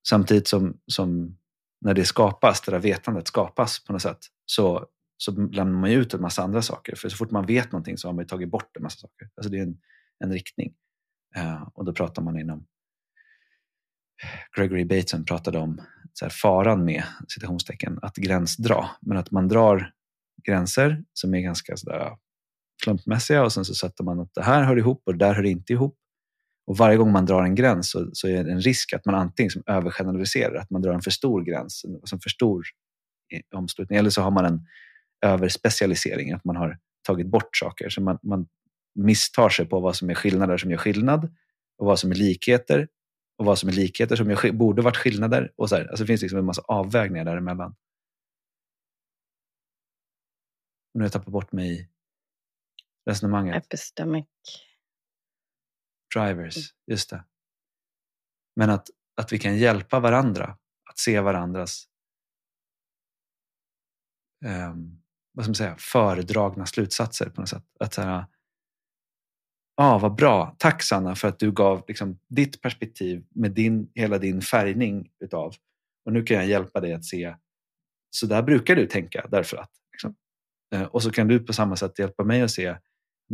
samtidigt 0.07 0.47
som, 0.47 0.79
som 0.87 1.37
när 1.81 1.93
det 1.93 2.05
skapas, 2.05 2.61
det 2.61 2.71
där 2.71 2.79
vetandet 2.79 3.27
skapas 3.27 3.83
på 3.83 3.93
något 3.93 4.01
sätt, 4.01 4.19
så, 4.45 4.87
så 5.17 5.31
lämnar 5.31 5.79
man 5.79 5.91
ju 5.91 6.01
ut 6.01 6.13
en 6.13 6.21
massa 6.21 6.43
andra 6.43 6.61
saker. 6.61 6.95
För 6.95 7.09
så 7.09 7.17
fort 7.17 7.31
man 7.31 7.45
vet 7.45 7.71
någonting 7.71 7.97
så 7.97 8.07
har 8.07 8.13
man 8.13 8.27
tagit 8.27 8.49
bort 8.49 8.77
en 8.77 8.83
massa 8.83 8.99
saker. 8.99 9.29
Alltså 9.35 9.51
det 9.51 9.57
är 9.57 9.63
en, 9.63 9.77
en 10.19 10.33
riktning. 10.33 10.73
Uh, 11.37 11.67
och 11.73 11.85
då 11.85 11.93
pratar 11.93 12.21
man 12.21 12.39
inom 12.39 12.67
Gregory 14.57 14.85
Bateson 14.85 15.25
pratade 15.25 15.59
om 15.59 15.81
så 16.13 16.25
här, 16.25 16.29
faran 16.29 16.85
med 16.85 17.03
citationstecken 17.27 17.99
att 18.01 18.15
gränsdra. 18.15 18.89
Men 19.01 19.17
att 19.17 19.31
man 19.31 19.47
drar 19.47 19.93
gränser 20.43 21.03
som 21.13 21.33
är 21.33 21.39
ganska 21.39 21.77
sådär 21.77 22.17
klumpmässiga 22.83 23.43
och 23.43 23.53
sen 23.53 23.65
så 23.65 23.75
sätter 23.75 24.03
man 24.03 24.19
att 24.19 24.33
det 24.33 24.43
här 24.43 24.63
hör 24.63 24.77
ihop 24.77 25.01
och 25.05 25.13
det 25.13 25.25
där 25.25 25.33
hör 25.33 25.43
inte 25.43 25.73
ihop. 25.73 25.97
Och 26.65 26.77
varje 26.77 26.97
gång 26.97 27.11
man 27.11 27.25
drar 27.25 27.43
en 27.43 27.55
gräns 27.55 27.91
så, 27.91 28.09
så 28.13 28.27
är 28.27 28.43
det 28.43 28.51
en 28.51 28.61
risk 28.61 28.93
att 28.93 29.05
man 29.05 29.15
antingen 29.15 29.49
som 29.49 29.63
övergeneraliserar, 29.65 30.55
att 30.55 30.69
man 30.69 30.81
drar 30.81 30.93
en 30.93 31.01
för 31.01 31.11
stor 31.11 31.41
gräns, 31.41 31.85
en 32.13 32.19
för 32.19 32.29
stor 32.29 32.63
omslutning, 33.55 33.99
eller 33.99 34.09
så 34.09 34.21
har 34.21 34.31
man 34.31 34.45
en 34.45 34.67
överspecialisering, 35.25 36.31
att 36.31 36.45
man 36.45 36.55
har 36.55 36.77
tagit 37.07 37.27
bort 37.27 37.57
saker. 37.57 37.89
Så 37.89 38.01
man, 38.01 38.19
man 38.23 38.47
misstar 38.95 39.49
sig 39.49 39.65
på 39.65 39.79
vad 39.79 39.95
som 39.95 40.09
är 40.09 40.13
skillnader 40.13 40.57
som 40.57 40.71
gör 40.71 40.77
skillnad 40.77 41.35
och 41.77 41.85
vad 41.85 41.99
som 41.99 42.11
är 42.11 42.15
likheter 42.15 42.87
och 43.37 43.45
vad 43.45 43.59
som 43.59 43.69
är 43.69 43.73
likheter 43.73 44.15
som 44.15 44.29
jag, 44.29 44.57
borde 44.57 44.81
varit 44.81 44.97
skillnader. 44.97 45.51
Och 45.55 45.69
så 45.69 45.75
här. 45.75 45.87
Alltså 45.87 46.03
det 46.03 46.07
finns 46.07 46.21
liksom 46.21 46.39
en 46.39 46.45
massa 46.45 46.61
avvägningar 46.67 47.25
däremellan. 47.25 47.75
nu 50.93 50.99
har 50.99 51.05
jag 51.05 51.11
tappat 51.11 51.33
bort 51.33 51.51
mig 51.51 51.89
resonemanget. 53.05 53.65
Epistemic. 53.65 54.25
Drivers, 56.15 56.57
mm. 56.57 56.67
just 56.87 57.09
det. 57.09 57.23
Men 58.55 58.69
att, 58.69 58.89
att 59.21 59.33
vi 59.33 59.39
kan 59.39 59.57
hjälpa 59.57 59.99
varandra 59.99 60.57
att 60.89 60.97
se 60.97 61.19
varandras 61.19 61.87
um, 64.45 65.03
vad 65.33 65.45
ska 65.45 65.49
man 65.49 65.55
säga, 65.55 65.75
föredragna 65.79 66.65
slutsatser 66.65 67.29
på 67.29 67.41
något 67.41 67.49
sätt. 67.49 67.63
Att 67.79 67.93
så 67.93 68.01
här, 68.01 68.25
ah, 69.75 69.97
vad 69.97 70.15
bra. 70.15 70.55
Tack 70.59 70.83
Sanna 70.83 71.15
för 71.15 71.27
att 71.27 71.39
du 71.39 71.51
gav 71.51 71.83
liksom, 71.87 72.19
ditt 72.27 72.61
perspektiv 72.61 73.25
med 73.29 73.51
din, 73.51 73.91
hela 73.95 74.17
din 74.17 74.41
färgning 74.41 75.11
utav. 75.19 75.55
Och 76.05 76.13
nu 76.13 76.23
kan 76.23 76.37
jag 76.37 76.45
hjälpa 76.45 76.79
dig 76.79 76.93
att 76.93 77.05
se, 77.05 77.35
så 78.09 78.25
där 78.25 78.43
brukar 78.43 78.75
du 78.75 78.87
tänka 78.87 79.27
därför 79.31 79.57
att. 79.57 79.71
Liksom. 79.91 80.15
Eh, 80.73 80.83
och 80.83 81.03
så 81.03 81.11
kan 81.11 81.27
du 81.27 81.39
på 81.39 81.53
samma 81.53 81.75
sätt 81.75 81.99
hjälpa 81.99 82.23
mig 82.23 82.41
att 82.41 82.51
se, 82.51 82.77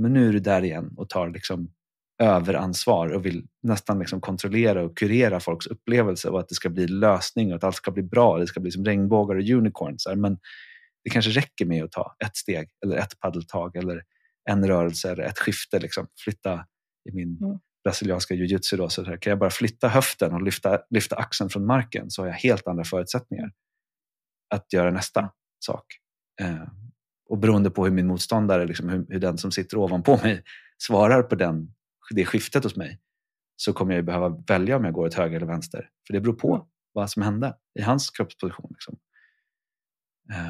men 0.01 0.13
nu 0.13 0.27
är 0.27 0.33
du 0.33 0.39
där 0.39 0.63
igen 0.63 0.93
och 0.97 1.09
tar 1.09 1.29
liksom 1.29 1.71
överansvar 2.21 3.09
och 3.09 3.25
vill 3.25 3.47
nästan 3.63 3.99
liksom 3.99 4.21
kontrollera 4.21 4.83
och 4.83 4.97
kurera 4.97 5.39
folks 5.39 5.67
upplevelse 5.67 6.29
och 6.29 6.39
att 6.39 6.49
det 6.49 6.55
ska 6.55 6.69
bli 6.69 6.87
lösning 6.87 7.49
och 7.49 7.55
att 7.55 7.63
allt 7.63 7.75
ska 7.75 7.91
bli 7.91 8.03
bra. 8.03 8.37
Det 8.37 8.47
ska 8.47 8.59
bli 8.59 8.71
som 8.71 8.85
regnbågar 8.85 9.35
och 9.35 9.49
unicorns. 9.49 10.07
Men 10.15 10.39
det 11.03 11.09
kanske 11.09 11.31
räcker 11.31 11.65
med 11.65 11.83
att 11.83 11.91
ta 11.91 12.15
ett 12.25 12.35
steg 12.35 12.69
eller 12.85 12.97
ett 12.97 13.19
paddeltag 13.19 13.75
eller 13.75 14.03
en 14.49 14.67
rörelse 14.67 15.11
eller 15.11 15.23
ett 15.23 15.39
skifte. 15.39 15.79
Liksom. 15.79 16.07
Flytta 16.23 16.65
i 17.09 17.13
min 17.13 17.37
mm. 17.41 17.59
brasilianska 17.83 18.33
jujutsu 18.33 18.77
då, 18.77 18.89
så 18.89 19.03
kan 19.03 19.31
jag 19.31 19.39
bara 19.39 19.49
flytta 19.49 19.87
höften 19.87 20.33
och 20.33 20.41
lyfta, 20.41 20.79
lyfta 20.89 21.15
axeln 21.15 21.49
från 21.49 21.65
marken 21.65 22.09
så 22.09 22.21
har 22.21 22.27
jag 22.27 22.35
helt 22.35 22.67
andra 22.67 22.83
förutsättningar 22.83 23.51
att 24.55 24.73
göra 24.73 24.91
nästa 24.91 25.31
sak. 25.65 25.85
Eh, 26.41 26.63
och 27.29 27.37
beroende 27.37 27.69
på 27.69 27.85
hur 27.85 27.91
min 27.91 28.07
motståndare, 28.07 28.65
liksom, 28.65 28.89
hur, 28.89 29.05
hur, 29.09 29.19
den 29.19 29.37
som 29.37 29.51
sitter 29.51 29.77
ovanpå 29.77 30.17
mig 30.23 30.43
svarar 30.77 31.23
på 31.23 31.35
den, 31.35 31.73
det 32.11 32.25
skiftet 32.25 32.63
hos 32.63 32.75
mig 32.75 32.99
så 33.55 33.73
kommer 33.73 33.95
jag 33.95 34.05
behöva 34.05 34.29
välja 34.47 34.77
om 34.77 34.85
jag 34.85 34.93
går 34.93 35.07
åt 35.07 35.13
höger 35.13 35.35
eller 35.35 35.47
vänster. 35.47 35.89
För 36.07 36.13
det 36.13 36.21
beror 36.21 36.33
på 36.33 36.67
vad 36.93 37.09
som 37.09 37.21
hände 37.21 37.57
i 37.79 37.81
hans 37.81 38.09
kroppsposition. 38.09 38.71
Liksom. 38.71 38.99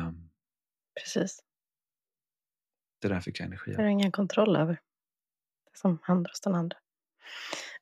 Um, 0.07 0.29
Precis. 1.03 1.39
Det 3.01 3.07
där 3.07 3.19
fick 3.19 3.39
jag 3.39 3.45
energi 3.45 3.71
av. 3.71 3.77
Det 3.77 3.83
har 3.83 3.89
ingen 3.89 4.11
kontroll 4.11 4.55
över. 4.55 4.73
Det 5.71 5.79
som 5.79 5.99
händer 6.03 6.29
hos 6.29 6.41
den 6.41 6.55
andra. 6.55 6.77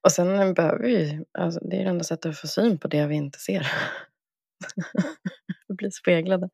Och 0.02 0.12
sen 0.12 0.54
behöver 0.54 0.80
vi 0.80 1.24
alltså, 1.32 1.60
det 1.60 1.76
är 1.76 1.84
det 1.84 1.90
enda 1.90 2.04
sättet 2.04 2.30
att 2.30 2.38
få 2.38 2.48
syn 2.48 2.78
på 2.78 2.88
det 2.88 3.08
vi 3.08 3.16
inte 3.16 3.40
ser. 3.40 3.72
bli 5.78 5.92
speglade. 5.92 6.50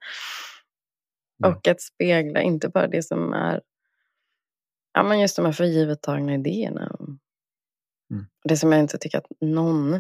Mm. 1.43 1.55
Och 1.55 1.67
att 1.67 1.81
spegla 1.81 2.41
inte 2.41 2.69
bara 2.69 2.87
det 2.87 3.03
som 3.03 3.33
är 3.33 3.61
ja, 4.93 5.03
men 5.03 5.19
just 5.19 5.35
de 5.35 5.45
här 5.45 5.51
för 5.51 5.63
givet 5.63 6.01
tagna 6.01 6.33
idéerna. 6.33 6.95
Mm. 8.11 8.25
Det 8.43 8.57
som 8.57 8.71
jag 8.71 8.81
inte 8.81 8.97
tycker 8.97 9.17
att 9.17 9.27
någon... 9.41 9.93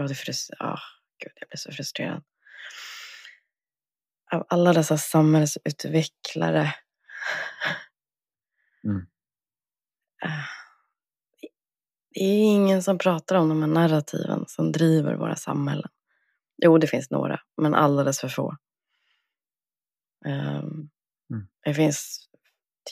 Oh, 0.00 0.06
det 0.08 0.14
frust... 0.14 0.50
oh, 0.50 0.80
Gud, 1.18 1.32
jag 1.34 1.48
blir 1.48 1.58
så 1.58 1.72
frustrerad. 1.72 2.22
Av 4.32 4.46
alla 4.48 4.72
dessa 4.72 4.98
samhällsutvecklare 4.98 6.74
Mm. 8.86 9.06
Det 12.14 12.20
är 12.20 12.54
ingen 12.54 12.82
som 12.82 12.98
pratar 12.98 13.36
om 13.36 13.48
de 13.48 13.62
här 13.62 13.68
narrativen 13.68 14.44
som 14.48 14.72
driver 14.72 15.14
våra 15.14 15.36
samhällen. 15.36 15.90
Jo, 16.56 16.78
det 16.78 16.86
finns 16.86 17.10
några, 17.10 17.40
men 17.56 17.74
alldeles 17.74 18.20
för 18.20 18.28
få. 18.28 18.56
Um, 20.26 20.90
mm. 21.30 21.48
Det 21.64 21.74
finns 21.74 22.28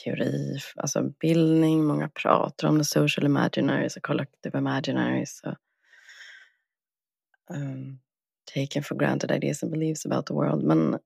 teori, 0.03 0.59
alltså 0.75 1.03
bildning, 1.03 1.85
många 1.85 2.09
pratar 2.09 2.67
om 2.67 2.77
the 2.77 2.85
social 2.85 3.25
imaginaries 3.25 3.97
och 3.97 4.03
collective 4.03 4.57
imaginaries. 4.57 5.41
Och 5.43 5.55
um, 7.55 7.99
taken 8.53 8.83
for 8.83 8.95
granted 8.95 9.31
ideas 9.31 9.63
and 9.63 9.71
beliefs 9.71 10.05
about 10.05 10.25
the 10.25 10.33
world. 10.33 10.63
Men, 10.63 10.99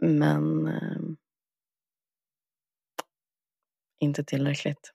men 0.00 0.66
um, 0.66 1.16
inte 3.98 4.24
tillräckligt. 4.24 4.92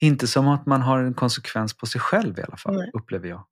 Inte 0.00 0.26
som 0.26 0.48
att 0.48 0.66
man 0.66 0.82
har 0.82 1.02
en 1.02 1.14
konsekvens 1.14 1.76
på 1.76 1.86
sig 1.86 2.00
själv 2.00 2.38
i 2.38 2.42
alla 2.42 2.56
fall, 2.56 2.76
Nej. 2.76 2.90
upplever 2.94 3.28
jag. 3.28 3.46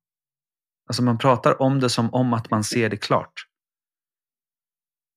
Alltså 0.87 1.03
man 1.03 1.17
pratar 1.17 1.61
om 1.61 1.79
det 1.79 1.89
som 1.89 2.13
om 2.13 2.33
att 2.33 2.51
man 2.51 2.63
ser 2.63 2.89
det 2.89 2.97
klart. 2.97 3.33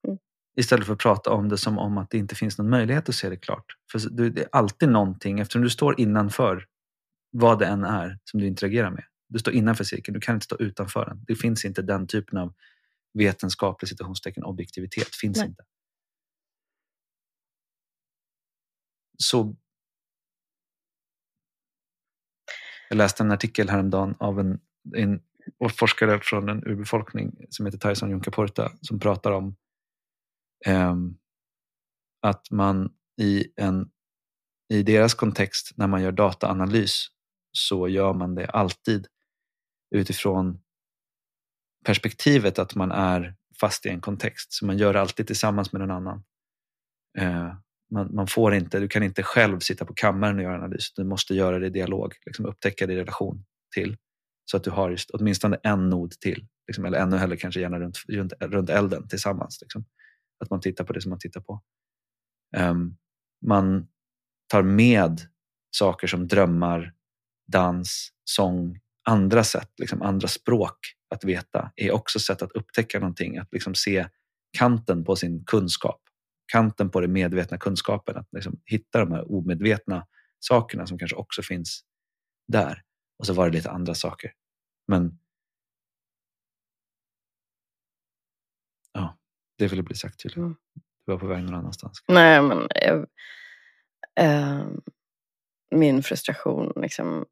Mm. 0.07 0.19
Istället 0.57 0.87
för 0.87 0.93
att 0.93 0.99
prata 0.99 1.31
om 1.31 1.49
det 1.49 1.59
som 1.59 1.79
om 1.79 1.99
att 1.99 2.11
det 2.11 2.19
inte 2.19 2.35
finns 2.35 2.59
någon 2.59 2.71
möjlighet 2.71 3.09
att 3.09 3.15
se 3.15 3.29
det 3.29 3.37
klart. 3.37 3.65
För 3.93 4.11
det 4.11 4.41
är 4.41 4.49
alltid 4.53 4.89
någonting, 4.89 5.41
eftersom 5.41 5.63
du 5.63 5.71
står 5.71 6.01
innanför 6.01 6.67
vad 7.31 7.59
det 7.59 7.67
än 7.67 7.85
är 7.85 8.19
som 8.25 8.41
du 8.41 8.47
interagerar 8.47 8.91
med. 8.91 9.05
Du 9.29 9.39
står 9.39 9.55
innanför 9.55 9.85
cirkeln, 9.85 10.15
du 10.15 10.21
kan 10.21 10.35
inte 10.35 10.45
stå 10.45 10.57
utanför 10.57 11.07
den. 11.07 11.25
Det 11.27 11.37
finns 11.37 11.65
inte 11.65 11.83
den 11.83 12.07
typen 12.07 12.39
av 12.39 12.55
vetenskaplig 13.15 13.89
citationstecken 13.89 14.45
objektivitet. 14.45 15.15
finns 15.15 15.39
Nej. 15.39 15.47
inte. 15.47 15.63
Så 19.19 19.57
Jag 22.91 22.97
läste 22.97 23.23
en 23.23 23.33
artikel 23.33 23.69
häromdagen 23.69 24.15
av 24.19 24.41
en, 24.41 24.61
en 24.97 25.23
och 25.61 25.73
forskare 25.73 26.21
från 26.23 26.49
en 26.49 26.65
urbefolkning 26.65 27.47
som 27.51 27.67
heter 27.67 27.79
Tyson 27.79 28.11
Junkaporta 28.11 28.73
som 28.81 29.01
pratar 29.01 29.33
om 29.33 29.57
eh, 30.67 30.95
att 32.23 32.51
man 32.51 32.93
i, 33.21 33.53
en, 33.57 33.91
i 34.69 34.83
deras 34.83 35.15
kontext 35.15 35.73
när 35.77 35.87
man 35.87 36.03
gör 36.03 36.13
dataanalys 36.13 37.07
så 37.53 37.89
gör 37.89 38.13
man 38.15 38.35
det 38.35 38.47
alltid 38.47 39.07
utifrån 39.95 40.61
perspektivet 41.85 42.59
att 42.59 42.75
man 42.75 42.93
är 42.93 43.37
fast 43.61 43.87
i 43.87 43.89
en 43.89 44.01
kontext. 44.01 44.53
Så 44.53 44.67
man 44.67 44.79
gör 44.79 44.93
det 44.93 45.01
alltid 45.01 45.27
tillsammans 45.27 45.73
med 45.73 45.81
någon 45.81 45.91
annan. 45.91 46.23
Eh, 47.19 47.55
man, 47.91 48.15
man 48.15 48.27
får 48.27 48.55
inte, 48.55 48.81
du 48.81 48.89
kan 48.89 49.03
inte 49.03 49.23
själv 49.23 49.59
sitta 49.59 49.85
på 49.85 49.95
kammaren 49.95 50.37
och 50.37 50.43
göra 50.43 50.55
analys. 50.55 50.93
Du 50.95 51.05
måste 51.05 51.35
göra 51.35 51.59
det 51.59 51.67
i 51.67 51.71
dialog, 51.71 52.15
liksom 52.27 52.47
upptäcka 52.47 52.87
det 52.87 52.93
i 52.93 52.97
relation 52.97 53.45
till. 53.75 53.97
Så 54.45 54.57
att 54.57 54.65
du 54.65 54.71
har 54.71 54.91
just 54.91 55.11
åtminstone 55.11 55.59
en 55.63 55.91
nod 55.91 56.11
till. 56.11 56.47
Liksom, 56.67 56.85
eller 56.85 56.99
ännu 56.99 57.17
hellre 57.17 57.37
kanske 57.37 57.61
gärna 57.61 57.81
runt, 57.81 57.99
runt, 58.09 58.33
runt 58.41 58.71
elden 58.71 59.09
tillsammans. 59.09 59.59
Liksom. 59.61 59.85
Att 60.41 60.51
man 60.51 60.61
tittar 60.61 60.85
på 60.85 60.93
det 60.93 61.01
som 61.01 61.11
man 61.11 61.19
tittar 61.19 61.41
på. 61.41 61.63
Um, 62.57 62.97
man 63.47 63.89
tar 64.49 64.63
med 64.63 65.21
saker 65.71 66.07
som 66.07 66.29
drömmar, 66.29 66.93
dans, 67.53 68.13
sång, 68.25 68.79
andra 69.09 69.45
sätt, 69.45 69.71
liksom 69.79 70.03
andra 70.03 70.29
språk 70.29 70.79
att 71.15 71.25
veta 71.25 71.73
är 71.77 71.93
också 71.93 72.19
sätt 72.19 72.43
att 72.43 72.53
upptäcka 72.53 72.99
någonting. 73.01 73.39
Att 73.39 73.53
liksom 73.53 73.75
se 73.75 74.09
kanten 74.59 75.05
på 75.05 75.17
sin 75.17 75.45
kunskap 75.45 76.01
kanten 76.51 76.91
på 76.91 77.01
den 77.01 77.13
medvetna 77.13 77.59
kunskapen. 77.59 78.17
Att 78.17 78.29
liksom 78.33 78.61
hitta 78.65 78.99
de 78.99 79.13
här 79.13 79.33
omedvetna 79.33 80.07
sakerna 80.41 80.87
som 80.87 80.99
kanske 80.99 81.17
också 81.17 81.43
finns 81.43 81.85
där. 82.49 82.83
Och 83.21 83.27
så 83.27 83.33
var 83.33 83.51
det 83.51 83.57
lite 83.57 83.71
andra 83.71 83.95
saker. 83.95 84.33
Men 84.89 85.19
ja, 88.93 89.19
det 89.59 89.67
ville 89.67 89.83
bli 89.83 89.95
sagt 89.95 90.23
tydligen. 90.23 90.45
Mm. 90.45 90.57
Du 91.07 91.13
var 91.13 91.19
på 91.19 91.27
väg 91.27 91.43
någon 91.45 91.55
annanstans. 91.55 92.05
Nej, 92.09 92.43
men 92.43 92.69
jag, 92.75 93.07
eh, 94.21 94.67
min 95.71 96.03
frustration 96.03 96.73
liksom. 96.77 97.27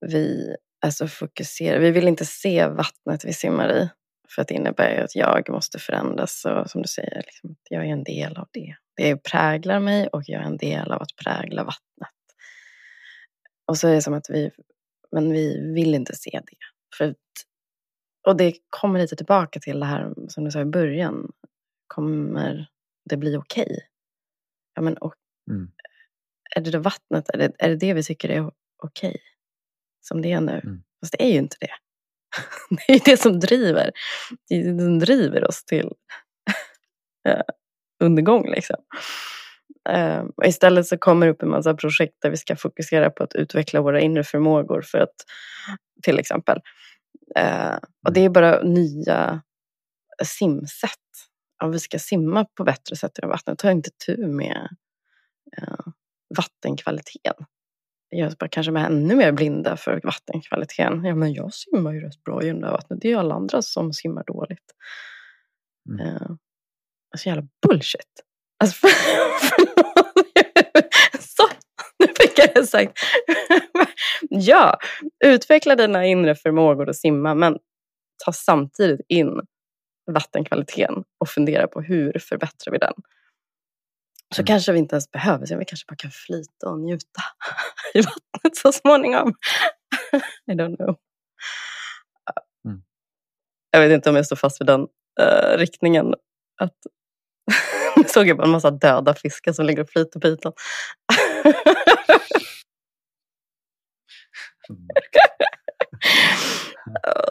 Vi 0.00 0.56
alltså 0.80 1.08
fokuserar, 1.08 1.78
vi 1.78 1.90
vill 1.90 2.08
inte 2.08 2.26
se 2.26 2.66
vattnet 2.66 3.24
vi 3.24 3.32
simmar 3.32 3.72
i. 3.72 3.90
För 4.34 4.42
att 4.42 4.48
det 4.48 4.54
innebär 4.54 4.94
ju 4.94 5.00
att 5.00 5.16
jag 5.16 5.50
måste 5.50 5.78
förändras 5.78 6.44
och 6.44 6.70
som 6.70 6.82
du 6.82 6.88
säger, 6.88 7.22
liksom, 7.26 7.56
jag 7.70 7.86
är 7.86 7.92
en 7.92 8.04
del 8.04 8.36
av 8.36 8.48
det. 8.52 8.76
Det 8.96 9.16
präglar 9.16 9.80
mig 9.80 10.08
och 10.08 10.22
jag 10.26 10.42
är 10.42 10.46
en 10.46 10.56
del 10.56 10.92
av 10.92 11.02
att 11.02 11.16
prägla 11.24 11.64
vattnet. 11.64 12.17
Och 13.68 13.78
så 13.78 13.88
är 13.88 13.94
det 13.94 14.02
som 14.02 14.14
att 14.14 14.30
vi, 14.30 14.50
men 15.12 15.32
vi 15.32 15.72
vill 15.74 15.94
inte 15.94 16.16
se 16.16 16.30
det. 16.46 16.56
För, 16.98 17.14
och 18.26 18.36
det 18.36 18.54
kommer 18.70 19.00
lite 19.00 19.16
tillbaka 19.16 19.60
till 19.60 19.80
det 19.80 19.86
här 19.86 20.14
som 20.28 20.44
du 20.44 20.50
sa 20.50 20.60
i 20.60 20.64
början. 20.64 21.32
Kommer 21.86 22.68
det 23.10 23.16
bli 23.16 23.36
okej? 23.36 23.78
Ja, 24.74 24.82
men 24.82 24.96
och, 24.98 25.14
Mm. 25.50 25.70
är 26.56 26.60
det 26.60 26.70
då 26.70 26.78
vattnet, 26.78 27.28
är 27.34 27.38
det, 27.38 27.52
är 27.58 27.68
det 27.68 27.76
det 27.76 27.94
vi 27.94 28.02
tycker 28.02 28.28
är 28.28 28.50
okej? 28.82 29.16
Som 30.00 30.22
det 30.22 30.32
är 30.32 30.40
nu? 30.40 30.60
Mm. 30.64 30.82
Fast 31.00 31.12
det 31.18 31.22
är 31.24 31.32
ju 31.32 31.38
inte 31.38 31.56
det. 31.60 31.70
Det 32.86 32.92
är 32.92 32.94
ju 32.94 33.00
det 33.04 33.16
som 33.16 33.40
driver, 33.40 33.92
det 34.48 34.54
är 34.54 34.72
det 34.72 34.80
som 34.80 34.98
driver 34.98 35.44
oss 35.48 35.64
till 35.64 35.92
eh, 37.28 37.42
undergång. 38.04 38.50
Liksom. 38.50 38.76
Eh, 39.88 40.24
och 40.36 40.46
istället 40.46 40.86
så 40.86 40.98
kommer 40.98 41.26
det 41.26 41.32
upp 41.32 41.42
en 41.42 41.50
massa 41.50 41.74
projekt 41.74 42.14
där 42.22 42.30
vi 42.30 42.36
ska 42.36 42.56
fokusera 42.56 43.10
på 43.10 43.24
att 43.24 43.34
utveckla 43.34 43.80
våra 43.80 44.00
inre 44.00 44.24
förmågor 44.24 44.82
för 44.82 44.98
att 44.98 45.14
till 46.02 46.18
exempel. 46.18 46.60
Eh, 47.36 47.76
och 48.06 48.12
det 48.12 48.20
är 48.20 48.28
bara 48.28 48.62
nya 48.62 49.42
simsätt. 50.24 50.92
Om 51.64 51.70
vi 51.70 51.78
ska 51.78 51.98
simma 51.98 52.44
på 52.44 52.64
bättre 52.64 52.96
sätt 52.96 53.18
i 53.22 53.26
vattnet, 53.26 53.58
ta 53.58 53.70
inte 53.70 53.90
tur 54.06 54.26
med 54.26 54.68
eh, 55.56 55.92
vattenkvaliteten. 56.36 57.44
Det 58.10 58.16
gör 58.16 58.26
oss 58.26 58.38
bara 58.38 58.48
kanske 58.48 58.72
med 58.72 58.86
ännu 58.86 59.14
mer 59.14 59.32
blinda 59.32 59.76
för 59.76 60.00
vattenkvaliteten. 60.04 61.04
Ja, 61.04 61.14
men 61.14 61.32
jag 61.32 61.54
simmar 61.54 61.92
ju 61.92 62.00
rätt 62.00 62.24
bra 62.24 62.42
i 62.42 62.46
det 62.46 62.60
där 62.60 62.70
vattnet. 62.70 63.00
Det 63.00 63.08
är 63.08 63.12
ju 63.12 63.18
alla 63.18 63.34
andra 63.34 63.62
som 63.62 63.92
simmar 63.92 64.24
dåligt. 64.26 64.74
Mm. 65.88 66.06
Eh, 66.06 66.30
alltså 67.12 67.28
jävla 67.28 67.48
bullshit. 67.66 68.27
Alltså, 68.60 68.76
för, 68.76 68.88
förlåt. 69.40 70.94
Så, 71.20 71.48
nu 71.98 72.06
fick 72.20 72.38
jag 72.38 72.54
det 72.54 72.66
sagt. 72.66 72.98
ja, 74.30 74.78
utveckla 75.24 75.76
dina 75.76 76.06
inre 76.06 76.34
förmågor 76.34 76.88
att 76.88 76.96
simma, 76.96 77.34
men 77.34 77.58
ta 78.24 78.32
samtidigt 78.32 79.00
in 79.08 79.40
vattenkvaliteten 80.12 81.04
och 81.18 81.28
fundera 81.28 81.66
på 81.66 81.80
hur 81.80 82.18
förbättrar 82.18 82.72
vi 82.72 82.78
den. 82.78 82.94
Så 84.34 84.40
Mm. 84.42 84.46
kanske 84.46 84.72
vi 84.72 84.78
inte 84.78 84.94
ens 84.94 85.10
behöver 85.10 85.46
se, 85.46 85.56
vi 85.56 85.64
kanske 85.64 85.86
bara 85.88 85.96
kan 85.96 86.10
flyta 86.10 86.68
och 86.68 86.78
njuta 86.80 87.22
i 87.94 88.00
vattnet 88.00 88.56
så 88.56 88.72
småningom. 88.72 89.34
I 90.46 90.52
don't 90.52 90.76
know. 90.76 90.96
Mm. 92.64 92.82
Jag 93.70 93.80
vet 93.80 93.92
inte 93.92 94.10
om 94.10 94.16
jag 94.16 94.26
står 94.26 94.36
fast 94.36 94.60
vid 94.60 94.66
den 94.66 94.86
eh, 95.20 95.58
riktningen. 95.58 96.14
Att 96.60 96.76
såg 98.06 98.28
jag 98.28 98.36
bara 98.36 98.44
en 98.44 98.50
massa 98.50 98.70
döda 98.70 99.14
fiskar 99.14 99.52
som 99.52 99.66
ligger 99.66 99.82
och 99.82 99.90
flyter 99.90 100.20
på 100.20 100.28
ytan. 100.28 100.52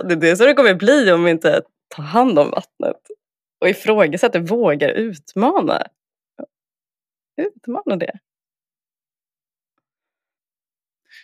Det 0.03 0.13
är 0.13 0.15
det 0.15 0.37
som 0.37 0.45
det 0.45 0.53
kommer 0.53 0.73
bli 0.73 1.11
om 1.11 1.23
vi 1.23 1.31
inte 1.31 1.61
tar 1.95 2.03
hand 2.03 2.39
om 2.39 2.49
vattnet. 2.49 3.01
Och 3.61 3.69
ifrågasätter, 3.69 4.39
vågar 4.39 4.89
utmana. 4.89 5.87
Utmana 7.41 7.95
det. 7.95 8.19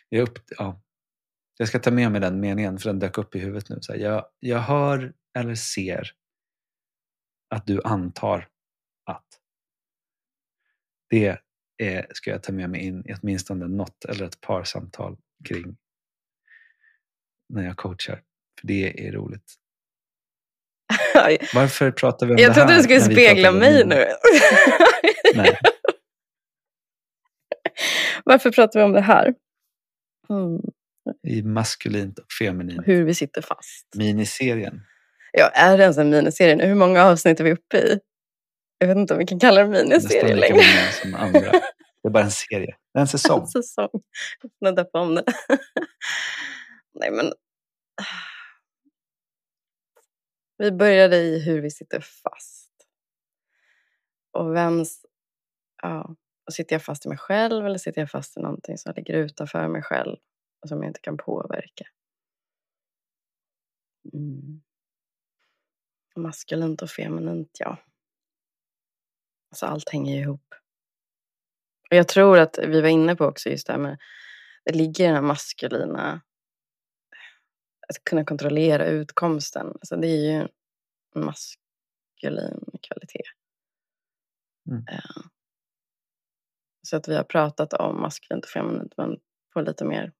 Jag, 0.09 0.21
upp, 0.21 0.39
ja. 0.57 0.81
jag 1.57 1.67
ska 1.67 1.79
ta 1.79 1.91
med 1.91 2.11
mig 2.11 2.21
den 2.21 2.39
meningen 2.39 2.77
för 2.77 2.89
den 2.89 2.99
dök 2.99 3.17
upp 3.17 3.35
i 3.35 3.39
huvudet 3.39 3.69
nu. 3.69 3.77
Så 3.81 3.93
här, 3.93 3.99
jag, 3.99 4.25
jag 4.39 4.59
hör 4.59 5.13
eller 5.37 5.55
ser 5.55 6.11
att 7.49 7.67
du 7.67 7.81
antar 7.83 8.47
att. 9.05 9.27
Det 11.09 11.37
är, 11.77 12.07
ska 12.13 12.29
jag 12.29 12.43
ta 12.43 12.51
med 12.51 12.69
mig 12.69 12.81
in 12.81 13.05
i 13.05 13.13
åtminstone 13.21 13.67
något 13.67 14.05
eller 14.05 14.25
ett 14.25 14.41
par 14.41 14.63
samtal 14.63 15.17
kring 15.49 15.77
när 17.49 17.63
jag 17.63 17.77
coachar. 17.77 18.21
För 18.61 18.67
det 18.67 19.07
är 19.07 19.11
roligt. 19.11 19.53
Varför 21.53 21.91
pratar 21.91 22.27
vi 22.27 22.33
om 22.33 22.39
Jag 22.39 22.51
det 22.51 22.55
trodde 22.55 22.71
här 22.71 22.77
du 22.77 22.83
skulle 22.83 22.99
när 22.99 23.09
vi 23.09 23.15
spegla 23.15 23.51
mig 23.51 23.85
nu. 23.85 24.05
Nej, 25.35 25.57
Varför 28.25 28.51
pratar 28.51 28.79
vi 28.79 28.83
om 28.83 28.91
det 28.91 29.01
här? 29.01 29.33
Mm. 30.29 30.61
i 31.27 31.43
maskulint 31.43 32.19
och 32.19 32.31
feminint. 32.39 32.87
Hur 32.87 33.03
vi 33.03 33.13
sitter 33.13 33.41
fast. 33.41 33.87
Miniserien. 33.95 34.81
Ja, 35.31 35.49
är 35.49 35.77
det 35.77 35.83
ens 35.83 35.97
en 35.97 36.09
miniserie 36.09 36.55
nu? 36.55 36.65
Hur 36.65 36.75
många 36.75 37.03
avsnitt 37.03 37.39
är 37.39 37.43
vi 37.43 37.51
uppe 37.51 37.77
i? 37.77 37.99
Jag 38.83 38.87
vet 38.87 38.97
inte 38.97 39.13
om 39.13 39.19
vi 39.19 39.25
kan 39.25 39.39
kalla 39.39 39.63
det 39.63 39.69
miniserie 39.69 40.35
längre. 40.35 40.63
som 41.01 41.15
andra. 41.15 41.51
Det 42.01 42.07
är 42.07 42.09
bara 42.09 42.23
en 42.23 42.31
serie. 42.31 42.75
Det 42.93 42.99
är 42.99 43.01
en 43.01 43.07
säsong. 43.07 43.47
Säsong. 43.53 43.89
Jag 44.41 44.51
får 44.59 44.75
döpa 44.75 44.99
om 44.99 45.15
det. 45.15 45.23
Nej 46.93 47.11
men. 47.11 47.33
Vi 50.57 50.71
började 50.71 51.17
i 51.17 51.39
hur 51.39 51.61
vi 51.61 51.71
sitter 51.71 51.99
fast. 51.99 52.71
Och 54.31 54.55
vems, 54.55 55.05
ja, 55.81 56.15
sitter 56.51 56.75
jag 56.75 56.83
fast 56.83 57.05
i 57.05 57.09
mig 57.09 57.17
själv 57.17 57.65
eller 57.65 57.77
sitter 57.77 58.01
jag 58.01 58.11
fast 58.11 58.37
i 58.37 58.39
någonting 58.39 58.77
som 58.77 58.93
ligger 58.95 59.13
utanför 59.13 59.67
mig 59.67 59.81
själv 59.81 60.17
och 60.61 60.69
som 60.69 60.83
jag 60.83 60.89
inte 60.89 61.01
kan 61.01 61.17
påverka? 61.17 61.85
Mm. 64.13 64.61
Maskulint 66.15 66.81
och 66.81 66.89
feminint, 66.89 67.57
ja. 67.59 67.77
Alltså 69.53 69.65
allt 69.65 69.89
hänger 69.89 70.15
ju 70.15 70.21
ihop. 70.21 70.53
Och 71.89 71.97
jag 71.97 72.07
tror 72.07 72.39
att 72.39 72.57
vi 72.57 72.81
var 72.81 72.89
inne 72.89 73.15
på 73.15 73.25
också 73.25 73.49
just 73.49 73.67
det 73.67 73.73
här 73.73 73.79
med, 73.79 73.99
det 74.65 74.73
ligger 74.73 75.05
den 75.05 75.15
här 75.15 75.21
maskulina, 75.21 76.21
att 77.87 78.03
kunna 78.03 78.25
kontrollera 78.25 78.85
utkomsten. 78.85 79.67
Alltså 79.67 79.95
det 79.95 80.07
är 80.07 80.31
ju 80.31 80.47
en 81.15 81.25
maskulin 81.25 82.65
kvalitet. 82.81 83.23
Mm. 84.67 84.79
Uh, 84.79 85.25
så 86.81 86.97
att 86.97 87.07
vi 87.07 87.15
har 87.15 87.23
pratat 87.23 87.73
om 87.73 88.01
maskulint 88.01 88.45
och 88.45 88.51
feminint 88.51 88.93
men 88.97 89.19
på 89.53 89.61
lite 89.61 89.85
mer, 89.85 90.13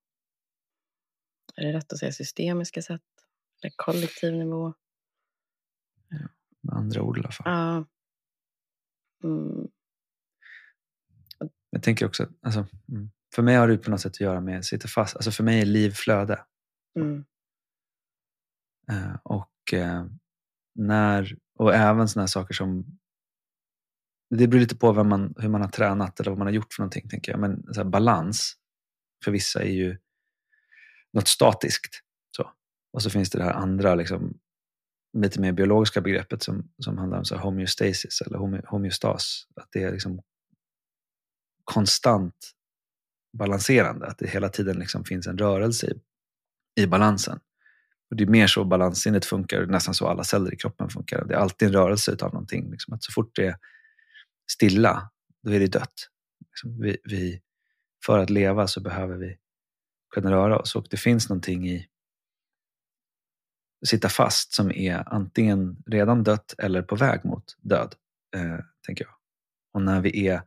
är 1.56 1.66
det 1.66 1.74
rätt 1.74 1.94
att 1.94 2.00
säga 2.00 2.12
systemiska 2.12 2.82
sätt? 2.82 3.02
Eller 3.62 3.74
kollektiv 3.76 4.34
nivå? 4.34 4.74
Ja, 6.10 6.28
med 6.62 6.76
andra 6.76 7.02
ord 7.02 7.18
i 7.18 7.20
alla 7.20 7.32
fall. 7.32 7.52
Ja. 7.52 7.86
Mm. 9.24 9.68
Jag 11.70 11.84
tänker 11.84 12.06
också, 12.06 12.30
alltså, 12.42 12.68
mm, 12.90 13.12
för 13.36 13.44
mig 13.44 13.56
har 13.56 13.68
det 13.68 13.78
på 13.78 13.92
något 13.92 14.02
sätt 14.02 14.12
att 14.12 14.20
göra 14.20 14.42
med 14.42 14.58
att 14.60 14.66
sitta 14.66 14.88
fast. 14.88 15.16
Alltså 15.16 15.32
för 15.32 15.44
mig 15.44 15.62
är 15.62 15.66
liv 15.66 15.92
flöde. 15.92 16.46
Mm. 17.00 17.26
Uh, 18.92 19.16
och, 19.24 19.74
uh, 19.74 20.06
när, 20.76 21.38
och 21.60 21.76
även 21.76 22.08
sådana 22.08 22.28
saker 22.28 22.54
som 22.54 22.86
det 24.30 24.48
beror 24.48 24.62
lite 24.62 24.76
på 24.76 24.92
vem 24.92 25.10
man, 25.10 25.34
hur 25.38 25.50
man 25.50 25.62
har 25.62 25.70
tränat 25.70 26.20
eller 26.20 26.32
vad 26.32 26.38
man 26.38 26.48
har 26.48 26.54
gjort 26.54 26.74
för 26.74 26.82
någonting. 26.82 27.10
tänker 27.10 27.32
jag. 27.32 27.40
Men 27.40 27.64
här, 27.76 27.84
balans 27.84 28.54
för 29.24 29.32
vissa 29.32 29.62
är 29.62 29.72
ju 29.72 29.98
något 31.14 31.28
statiskt. 31.28 32.02
Så. 32.38 32.52
Och 32.94 33.04
så 33.04 33.10
finns 33.10 33.30
det 33.30 33.38
det 33.38 33.44
här 33.44 33.54
andra, 33.54 33.96
liksom, 33.96 34.40
lite 35.14 35.42
mer 35.42 35.52
biologiska 35.52 36.02
begreppet 36.02 36.44
som, 36.44 36.72
som 36.80 36.98
handlar 36.98 37.18
om 37.18 37.26
så 37.26 37.38
homeostasis 37.38 38.22
eller 38.22 38.38
homeostas. 38.68 39.48
Att 39.56 39.68
det 39.72 39.84
är 39.84 39.92
liksom 39.92 40.22
konstant 41.64 42.36
balanserande. 43.38 44.08
Att 44.08 44.18
det 44.18 44.28
hela 44.28 44.50
tiden 44.50 44.80
liksom 44.80 45.06
finns 45.06 45.28
en 45.28 45.38
rörelse 45.38 45.88
i, 45.88 46.02
i 46.82 46.88
balansen. 46.88 47.40
Och 48.10 48.16
det 48.16 48.24
är 48.24 48.28
mer 48.28 48.48
så 48.48 48.64
balanssinnet 48.64 49.26
funkar, 49.26 49.66
nästan 49.66 49.94
så 49.94 50.08
alla 50.08 50.24
celler 50.24 50.54
i 50.54 50.58
kroppen 50.58 50.90
funkar. 50.90 51.26
Det 51.26 51.34
är 51.34 51.38
alltid 51.38 51.68
en 51.68 51.74
rörelse 51.74 52.18
av 52.22 52.34
någonting. 52.34 52.72
Liksom. 52.72 52.94
Att 52.94 53.04
så 53.04 53.12
fort 53.12 53.36
det 53.36 53.48
är 53.48 53.56
stilla, 54.52 55.10
då 55.44 55.52
är 55.52 55.60
det 55.60 55.68
dött. 55.68 56.10
Liksom, 56.50 56.82
vi, 56.82 56.98
vi, 57.04 57.42
för 58.06 58.20
att 58.20 58.30
leva 58.30 58.68
så 58.68 58.82
behöver 58.82 59.18
vi 59.18 59.38
kunna 60.14 60.32
röra 60.32 60.60
oss 60.60 60.76
och 60.76 60.86
det 60.90 60.98
finns 60.98 61.30
någonting 61.30 61.70
i 61.70 61.88
sitta 63.88 64.10
fast 64.10 64.54
som 64.54 64.72
är 64.72 65.14
antingen 65.14 65.84
redan 65.86 66.24
dött 66.24 66.56
eller 66.58 66.82
på 66.82 66.96
väg 66.96 67.26
mot 67.26 67.58
död, 67.62 67.96
eh, 68.36 68.60
tänker 68.86 69.06
jag. 69.06 69.14
Och 69.74 69.82
när 69.82 70.02
vi 70.02 70.28
är 70.28 70.42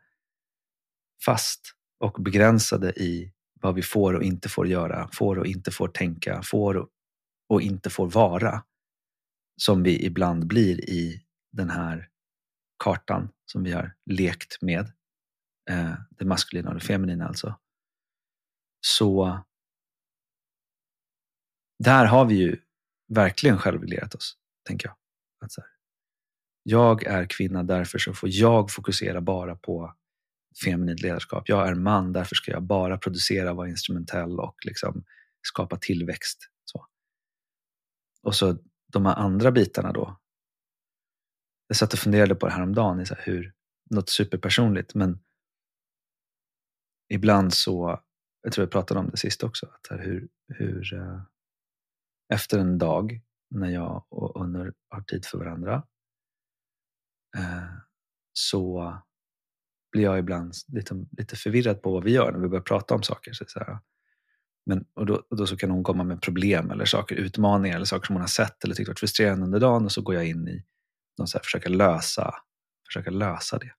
fast 1.24 1.61
och 1.99 2.22
begränsade 2.22 2.91
i 2.91 3.32
vad 3.61 3.74
vi 3.74 3.82
får 3.82 4.14
och 4.14 4.22
inte 4.22 4.49
får 4.49 4.66
göra, 4.66 5.09
får 5.12 5.39
och 5.39 5.47
inte 5.47 5.70
får 5.70 5.89
tänka, 5.89 6.43
får 6.43 6.89
och 7.49 7.62
inte 7.62 7.91
får 7.91 8.11
vara, 8.11 8.64
som 9.57 9.82
vi 9.82 10.07
ibland 10.07 10.47
blir 10.47 10.91
i 10.91 11.22
den 11.53 11.70
här 11.70 12.09
kartan 12.84 13.28
som 13.45 13.62
vi 13.62 13.72
har 13.72 13.95
lekt 14.07 14.62
med, 14.62 14.93
eh, 15.70 15.95
det 16.11 16.24
maskulina 16.24 16.68
och 16.68 16.74
det 16.74 16.80
feminina 16.80 17.28
alltså, 17.28 17.59
så 18.80 19.39
där 21.78 22.05
har 22.05 22.24
vi 22.24 22.34
ju 22.34 22.59
verkligen 23.09 23.59
självreglerat 23.59 24.15
oss, 24.15 24.37
tänker 24.69 24.89
jag. 24.89 24.97
Att 25.45 25.53
så 25.53 25.61
här, 25.61 25.71
jag 26.63 27.07
är 27.07 27.27
kvinna, 27.27 27.63
därför 27.63 27.99
så 27.99 28.13
får 28.13 28.29
jag 28.33 28.71
fokusera 28.71 29.21
bara 29.21 29.57
på 29.57 29.95
feminint 30.65 31.01
ledarskap. 31.01 31.49
Jag 31.49 31.69
är 31.69 31.75
man, 31.75 32.13
därför 32.13 32.35
ska 32.35 32.53
jag 32.53 32.63
bara 32.63 32.99
producera, 32.99 33.55
vara 33.55 33.69
instrumentell 33.69 34.41
och 34.41 34.57
liksom 34.65 35.05
skapa 35.43 35.77
tillväxt. 35.77 36.39
Så. 36.65 36.87
Och 38.23 38.35
så 38.35 38.59
de 38.93 39.07
här 39.07 39.15
andra 39.15 39.53
bitarna 39.53 39.93
då. 39.93 40.21
Jag 41.69 41.77
satt 41.77 41.93
och 41.93 41.99
funderade 41.99 42.35
på 42.35 42.47
det 42.47 42.53
här 42.53 42.63
om 42.63 42.75
dagen, 42.75 43.07
så 43.07 43.15
här, 43.15 43.23
hur, 43.25 43.53
något 43.91 44.09
superpersonligt, 44.09 44.95
men 44.95 45.21
ibland 47.09 47.55
så, 47.55 48.03
jag 48.43 48.53
tror 48.53 48.63
jag 48.63 48.73
pratade 48.73 49.01
om 49.01 49.11
det 49.11 49.17
sist 49.17 49.43
också, 49.43 49.67
att 49.67 49.87
här, 49.91 49.99
hur, 49.99 50.29
hur 50.49 50.95
uh, 50.95 51.23
efter 52.35 52.59
en 52.59 52.79
dag 52.79 53.20
när 53.51 53.68
jag 53.68 54.07
och 54.09 54.41
Unnur 54.41 54.74
har 54.89 55.03
tid 55.03 55.24
för 55.24 55.39
varandra 55.39 55.83
eh, 57.37 57.64
så 58.33 58.95
blir 59.93 60.03
jag 60.03 60.18
ibland 60.18 60.55
lite, 60.72 61.07
lite 61.18 61.37
förvirrad 61.37 61.83
på 61.83 61.93
vad 61.93 62.05
vi 62.05 62.12
gör 62.12 62.33
när 62.33 62.39
vi 62.39 62.49
börjar 62.49 62.62
prata 62.62 62.95
om 62.95 63.03
saker. 63.03 63.33
Så, 63.33 63.45
så 63.49 63.79
men, 64.66 64.85
och, 64.95 65.07
då, 65.07 65.22
och 65.31 65.37
då 65.37 65.47
så 65.47 65.57
kan 65.57 65.70
hon 65.70 65.85
komma 65.85 66.05
med 66.05 66.22
problem 66.22 66.70
eller 66.70 66.85
saker, 66.85 67.16
utmaningar 67.16 67.77
eller 67.77 67.87
saker 67.87 68.07
som 68.07 68.14
hon 68.14 68.20
har 68.20 68.29
sett 68.29 68.64
eller 68.64 68.74
tyckt 68.74 68.89
varit 68.89 69.01
frustrerande 69.01 69.45
under 69.45 69.61
dagen 69.61 69.85
och 69.85 69.93
så 69.93 70.03
går 70.03 70.14
jag 70.14 70.27
in 70.27 70.49
i 70.49 70.64
någon 71.18 71.29
så 71.29 71.39
här, 71.39 71.43
försöka, 71.43 71.68
lösa, 71.68 72.35
försöka 72.87 73.11
lösa 73.11 73.59
det. 73.59 73.72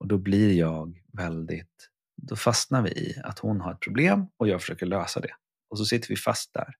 Och 0.00 0.08
då 0.08 0.18
blir 0.18 0.58
jag 0.58 1.02
väldigt, 1.12 1.90
då 2.16 2.36
fastnar 2.36 2.82
vi 2.82 2.90
i 2.90 3.20
att 3.24 3.38
hon 3.38 3.60
har 3.60 3.72
ett 3.72 3.80
problem 3.80 4.26
och 4.36 4.48
jag 4.48 4.60
försöker 4.60 4.86
lösa 4.86 5.20
det. 5.20 5.34
Och 5.70 5.78
så 5.78 5.84
sitter 5.84 6.08
vi 6.08 6.16
fast 6.16 6.54
där. 6.54 6.74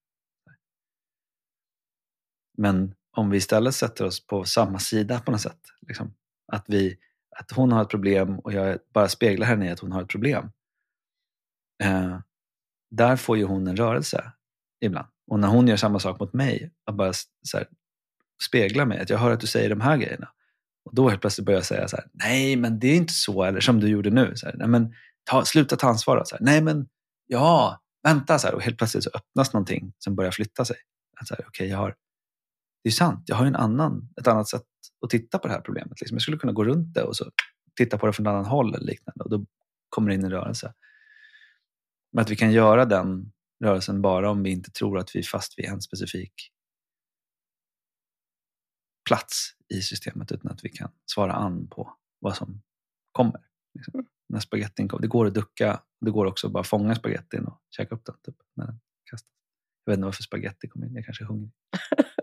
Men 2.59 2.95
om 3.17 3.31
vi 3.31 3.37
istället 3.37 3.75
sätter 3.75 4.05
oss 4.05 4.27
på 4.27 4.45
samma 4.45 4.79
sida 4.79 5.21
på 5.21 5.31
något 5.31 5.41
sätt. 5.41 5.61
Liksom, 5.87 6.15
att 6.53 6.65
vi 6.69 6.99
att 7.39 7.51
hon 7.51 7.73
har 7.73 7.83
ett 7.83 7.89
problem 7.89 8.39
och 8.39 8.53
jag 8.53 8.79
bara 8.95 9.09
speglar 9.09 9.47
henne 9.47 9.67
i 9.67 9.71
att 9.71 9.81
hon 9.81 9.93
har 9.93 10.03
ett 10.03 10.09
problem. 10.09 10.51
Eh, 11.83 12.19
där 12.91 13.17
får 13.17 13.37
ju 13.37 13.45
hon 13.45 13.67
en 13.67 13.77
rörelse 13.77 14.33
ibland. 14.81 15.09
Och 15.31 15.41
när 15.41 15.49
hon 15.49 15.69
gör 15.69 15.77
samma 15.77 15.99
sak 15.99 16.21
mot 16.21 16.33
mig, 16.33 16.73
att 16.87 16.95
bara 16.95 17.13
så 17.43 17.57
här, 17.57 17.67
spegla 18.43 18.85
mig, 18.85 19.01
att 19.01 19.11
jag 19.11 19.19
hör 19.19 19.31
att 19.31 19.41
du 19.41 19.47
säger 19.47 19.71
de 19.71 19.81
här 19.81 19.97
grejerna. 19.97 20.29
Och 20.85 20.95
då 20.95 21.09
helt 21.09 21.21
plötsligt 21.21 21.47
börjar 21.47 21.59
jag 21.59 21.67
säga 21.67 21.89
så 21.89 21.97
här, 21.97 22.07
nej 22.13 22.57
men 22.57 22.79
det 22.79 22.89
är 22.89 22.97
inte 22.97 23.13
så, 23.13 23.45
eller 23.45 23.61
som 23.61 23.81
du 23.81 23.89
gjorde 23.89 24.11
nu. 24.11 24.33
Så 24.37 24.47
här, 24.47 24.55
nej, 24.57 24.69
men 24.69 24.95
ta, 25.25 25.45
sluta 25.45 25.77
ta 25.77 25.89
ansvar. 25.89 26.23
Så 26.25 26.37
här, 26.37 26.45
nej 26.45 26.61
men 26.61 26.89
ja, 27.27 27.83
vänta. 28.03 28.39
Så 28.39 28.47
här, 28.47 28.55
och 28.55 28.63
helt 28.63 28.79
plötsligt 28.79 29.05
så 29.05 29.11
öppnas 29.15 29.53
någonting 29.53 29.93
som 29.99 30.15
börjar 30.15 30.31
flytta 30.31 30.65
sig. 30.65 30.77
Okej, 31.23 31.47
okay, 31.49 31.67
jag 31.67 31.79
har, 31.79 31.95
det 32.83 32.89
är 32.89 32.93
sant, 32.93 33.25
jag 33.27 33.37
har 33.37 33.47
en 33.47 33.57
annan, 33.57 34.09
ett 34.21 34.27
annat 34.27 34.49
sätt 34.49 34.67
att 35.05 35.11
titta 35.11 35.39
på 35.39 35.49
det 35.49 35.55
här 35.55 35.61
problemet. 35.61 36.01
Liksom. 36.01 36.15
Jag 36.15 36.23
skulle 36.23 36.39
kunna 36.39 36.53
gå 36.53 36.65
runt 36.65 36.95
det 36.95 37.03
och 37.03 37.17
så 37.17 37.31
titta 37.77 37.99
på 37.99 38.07
det 38.07 38.13
från 38.13 38.27
ett 38.27 38.31
annat 38.31 38.49
håll 38.49 38.75
eller 38.75 38.87
liknande. 38.87 39.25
Och 39.25 39.31
då 39.31 39.47
kommer 39.89 40.09
det 40.09 40.15
in 40.15 40.25
en 40.25 40.31
rörelse. 40.31 40.75
Men 42.13 42.23
att 42.23 42.31
vi 42.31 42.37
kan 42.37 42.53
göra 42.53 42.85
den 42.85 43.33
rörelsen 43.65 44.03
bara 44.03 44.31
om 44.31 44.43
vi 44.43 44.51
inte 44.51 44.71
tror 44.71 44.99
att 44.99 45.17
vi 45.17 45.19
är 45.19 45.23
fast 45.23 45.59
vid 45.59 45.67
en 45.67 45.81
specifik 45.81 46.33
plats 49.09 49.53
i 49.75 49.81
systemet 49.81 50.33
utan 50.33 50.51
att 50.53 50.65
vi 50.65 50.69
kan 50.69 50.91
svara 51.07 51.33
an 51.33 51.69
på 51.69 51.97
vad 52.19 52.37
som 52.37 52.63
kommer. 53.13 53.41
Liksom. 53.75 53.95
Mm. 53.95 54.07
När 54.29 54.41
spagettin 54.41 54.89
kommer. 54.89 55.03
Det 55.03 55.09
går 55.09 55.27
att 55.27 55.35
ducka, 55.35 55.83
det 56.01 56.11
går 56.11 56.27
också 56.27 56.47
att 56.47 56.53
bara 56.53 56.65
fånga 56.65 56.95
spagettin 56.95 57.45
och 57.45 57.63
käka 57.71 57.95
upp 57.95 58.05
den 58.05 58.15
typ, 58.23 58.37
när 58.57 58.67
den 58.67 58.81
kastas. 59.11 59.31
Jag 59.85 59.93
vet 59.93 59.97
inte 59.97 60.05
varför 60.05 60.23
spagetti 60.23 60.69
kom 60.69 60.85
in, 60.85 60.95
jag 60.95 61.05
kanske 61.05 61.25
är 61.25 61.29
hungrig. 61.29 61.53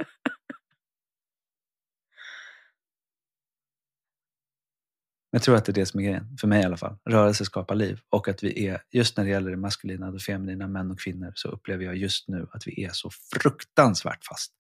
Jag 5.36 5.43
tror 5.43 5.55
att 5.55 5.65
det 5.65 5.71
är 5.71 5.73
det 5.73 5.86
som 5.86 5.99
är 5.99 6.03
grejen, 6.03 6.38
för 6.38 6.47
mig 6.47 6.61
i 6.61 6.65
alla 6.65 6.77
fall. 6.77 6.97
Rörelse 7.05 7.45
skapar 7.45 7.75
liv. 7.75 7.99
Och 8.09 8.27
att 8.27 8.43
vi 8.43 8.67
är, 8.67 8.83
just 8.91 9.17
när 9.17 9.23
det 9.23 9.29
gäller 9.29 9.51
det 9.51 9.57
maskulina 9.57 10.09
och 10.09 10.21
feminina, 10.21 10.67
män 10.67 10.91
och 10.91 10.99
kvinnor, 10.99 11.31
så 11.36 11.49
upplever 11.49 11.86
jag 11.86 11.95
just 11.95 12.27
nu 12.27 12.47
att 12.51 12.67
vi 12.67 12.83
är 12.83 12.89
så 12.89 13.09
fruktansvärt 13.09 14.25
fast 14.25 14.53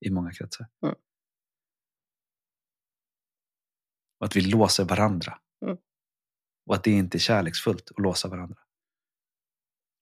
i 0.00 0.10
många 0.10 0.32
kretsar. 0.32 0.66
Mm. 0.82 0.94
Och 4.18 4.26
att 4.26 4.36
vi 4.36 4.40
låser 4.40 4.84
varandra. 4.84 5.38
Mm. 5.64 5.76
Och 6.66 6.74
att 6.74 6.84
det 6.84 6.90
inte 6.90 7.16
är 7.16 7.20
kärleksfullt 7.20 7.90
att 7.90 7.98
låsa 7.98 8.28
varandra. 8.28 8.58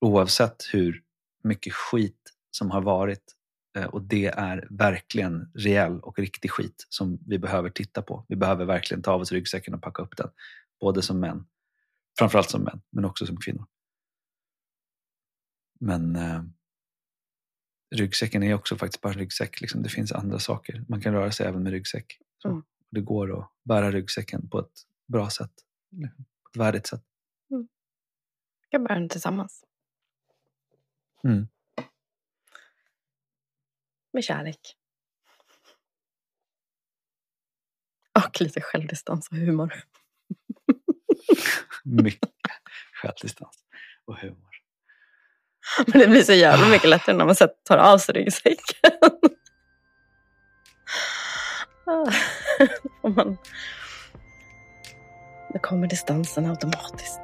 Oavsett 0.00 0.62
hur 0.72 1.04
mycket 1.42 1.72
skit 1.72 2.32
som 2.50 2.70
har 2.70 2.80
varit 2.80 3.36
och 3.86 4.02
det 4.02 4.26
är 4.26 4.66
verkligen 4.70 5.50
rejäl 5.54 6.00
och 6.00 6.18
riktig 6.18 6.50
skit 6.50 6.86
som 6.88 7.18
vi 7.26 7.38
behöver 7.38 7.70
titta 7.70 8.02
på. 8.02 8.24
Vi 8.28 8.36
behöver 8.36 8.64
verkligen 8.64 9.02
ta 9.02 9.12
av 9.12 9.20
oss 9.20 9.32
ryggsäcken 9.32 9.74
och 9.74 9.82
packa 9.82 10.02
upp 10.02 10.16
den. 10.16 10.30
Både 10.80 11.02
som 11.02 11.20
män, 11.20 11.46
framförallt 12.18 12.50
som 12.50 12.62
män, 12.62 12.80
men 12.90 13.04
också 13.04 13.26
som 13.26 13.36
kvinnor. 13.36 13.66
Men 15.80 16.16
eh, 16.16 16.42
ryggsäcken 17.94 18.42
är 18.42 18.54
också 18.54 18.76
faktiskt 18.76 19.00
bara 19.00 19.12
en 19.12 19.18
ryggsäck. 19.18 19.60
Liksom. 19.60 19.82
Det 19.82 19.88
finns 19.88 20.12
andra 20.12 20.38
saker. 20.38 20.84
Man 20.88 21.00
kan 21.00 21.12
röra 21.12 21.32
sig 21.32 21.46
även 21.46 21.62
med 21.62 21.72
ryggsäck. 21.72 22.18
Mm. 22.44 22.62
Det 22.90 23.00
går 23.00 23.38
att 23.38 23.50
bära 23.64 23.90
ryggsäcken 23.90 24.48
på 24.48 24.58
ett 24.58 24.72
bra 25.06 25.30
sätt. 25.30 25.52
ett 26.50 26.56
värdigt 26.56 26.86
sätt. 26.86 27.02
Vi 28.62 28.68
kan 28.70 28.84
bära 28.84 28.98
den 28.98 29.08
tillsammans. 29.08 29.64
Mm. 31.24 31.48
Med 34.18 34.24
kärlek. 34.24 34.60
Och 38.26 38.40
lite 38.40 38.60
självdistans 38.60 39.28
och 39.30 39.36
humor. 39.36 39.72
Mycket 41.84 42.30
självdistans 43.02 43.56
och 44.04 44.16
humor. 44.16 44.50
Men 45.86 46.00
det 46.00 46.06
blir 46.06 46.22
så 46.22 46.32
jävla 46.32 46.68
mycket 46.68 46.88
lättare 46.90 47.16
när 47.16 47.24
man 47.24 47.34
tar 47.64 47.78
av 47.78 47.98
sig 47.98 48.14
ryggsäcken. 48.14 48.90
Och 53.02 53.10
man... 53.10 53.36
Då 55.52 55.58
kommer 55.58 55.86
distansen 55.86 56.46
automatiskt. 56.46 57.20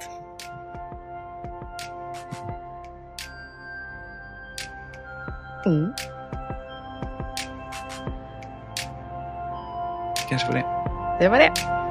Mm. 5.67 5.93
Kanske 10.35 10.49
var 10.53 10.59
det. 10.59 10.67
Det 11.21 11.29
var 11.29 11.39
det. 11.39 11.84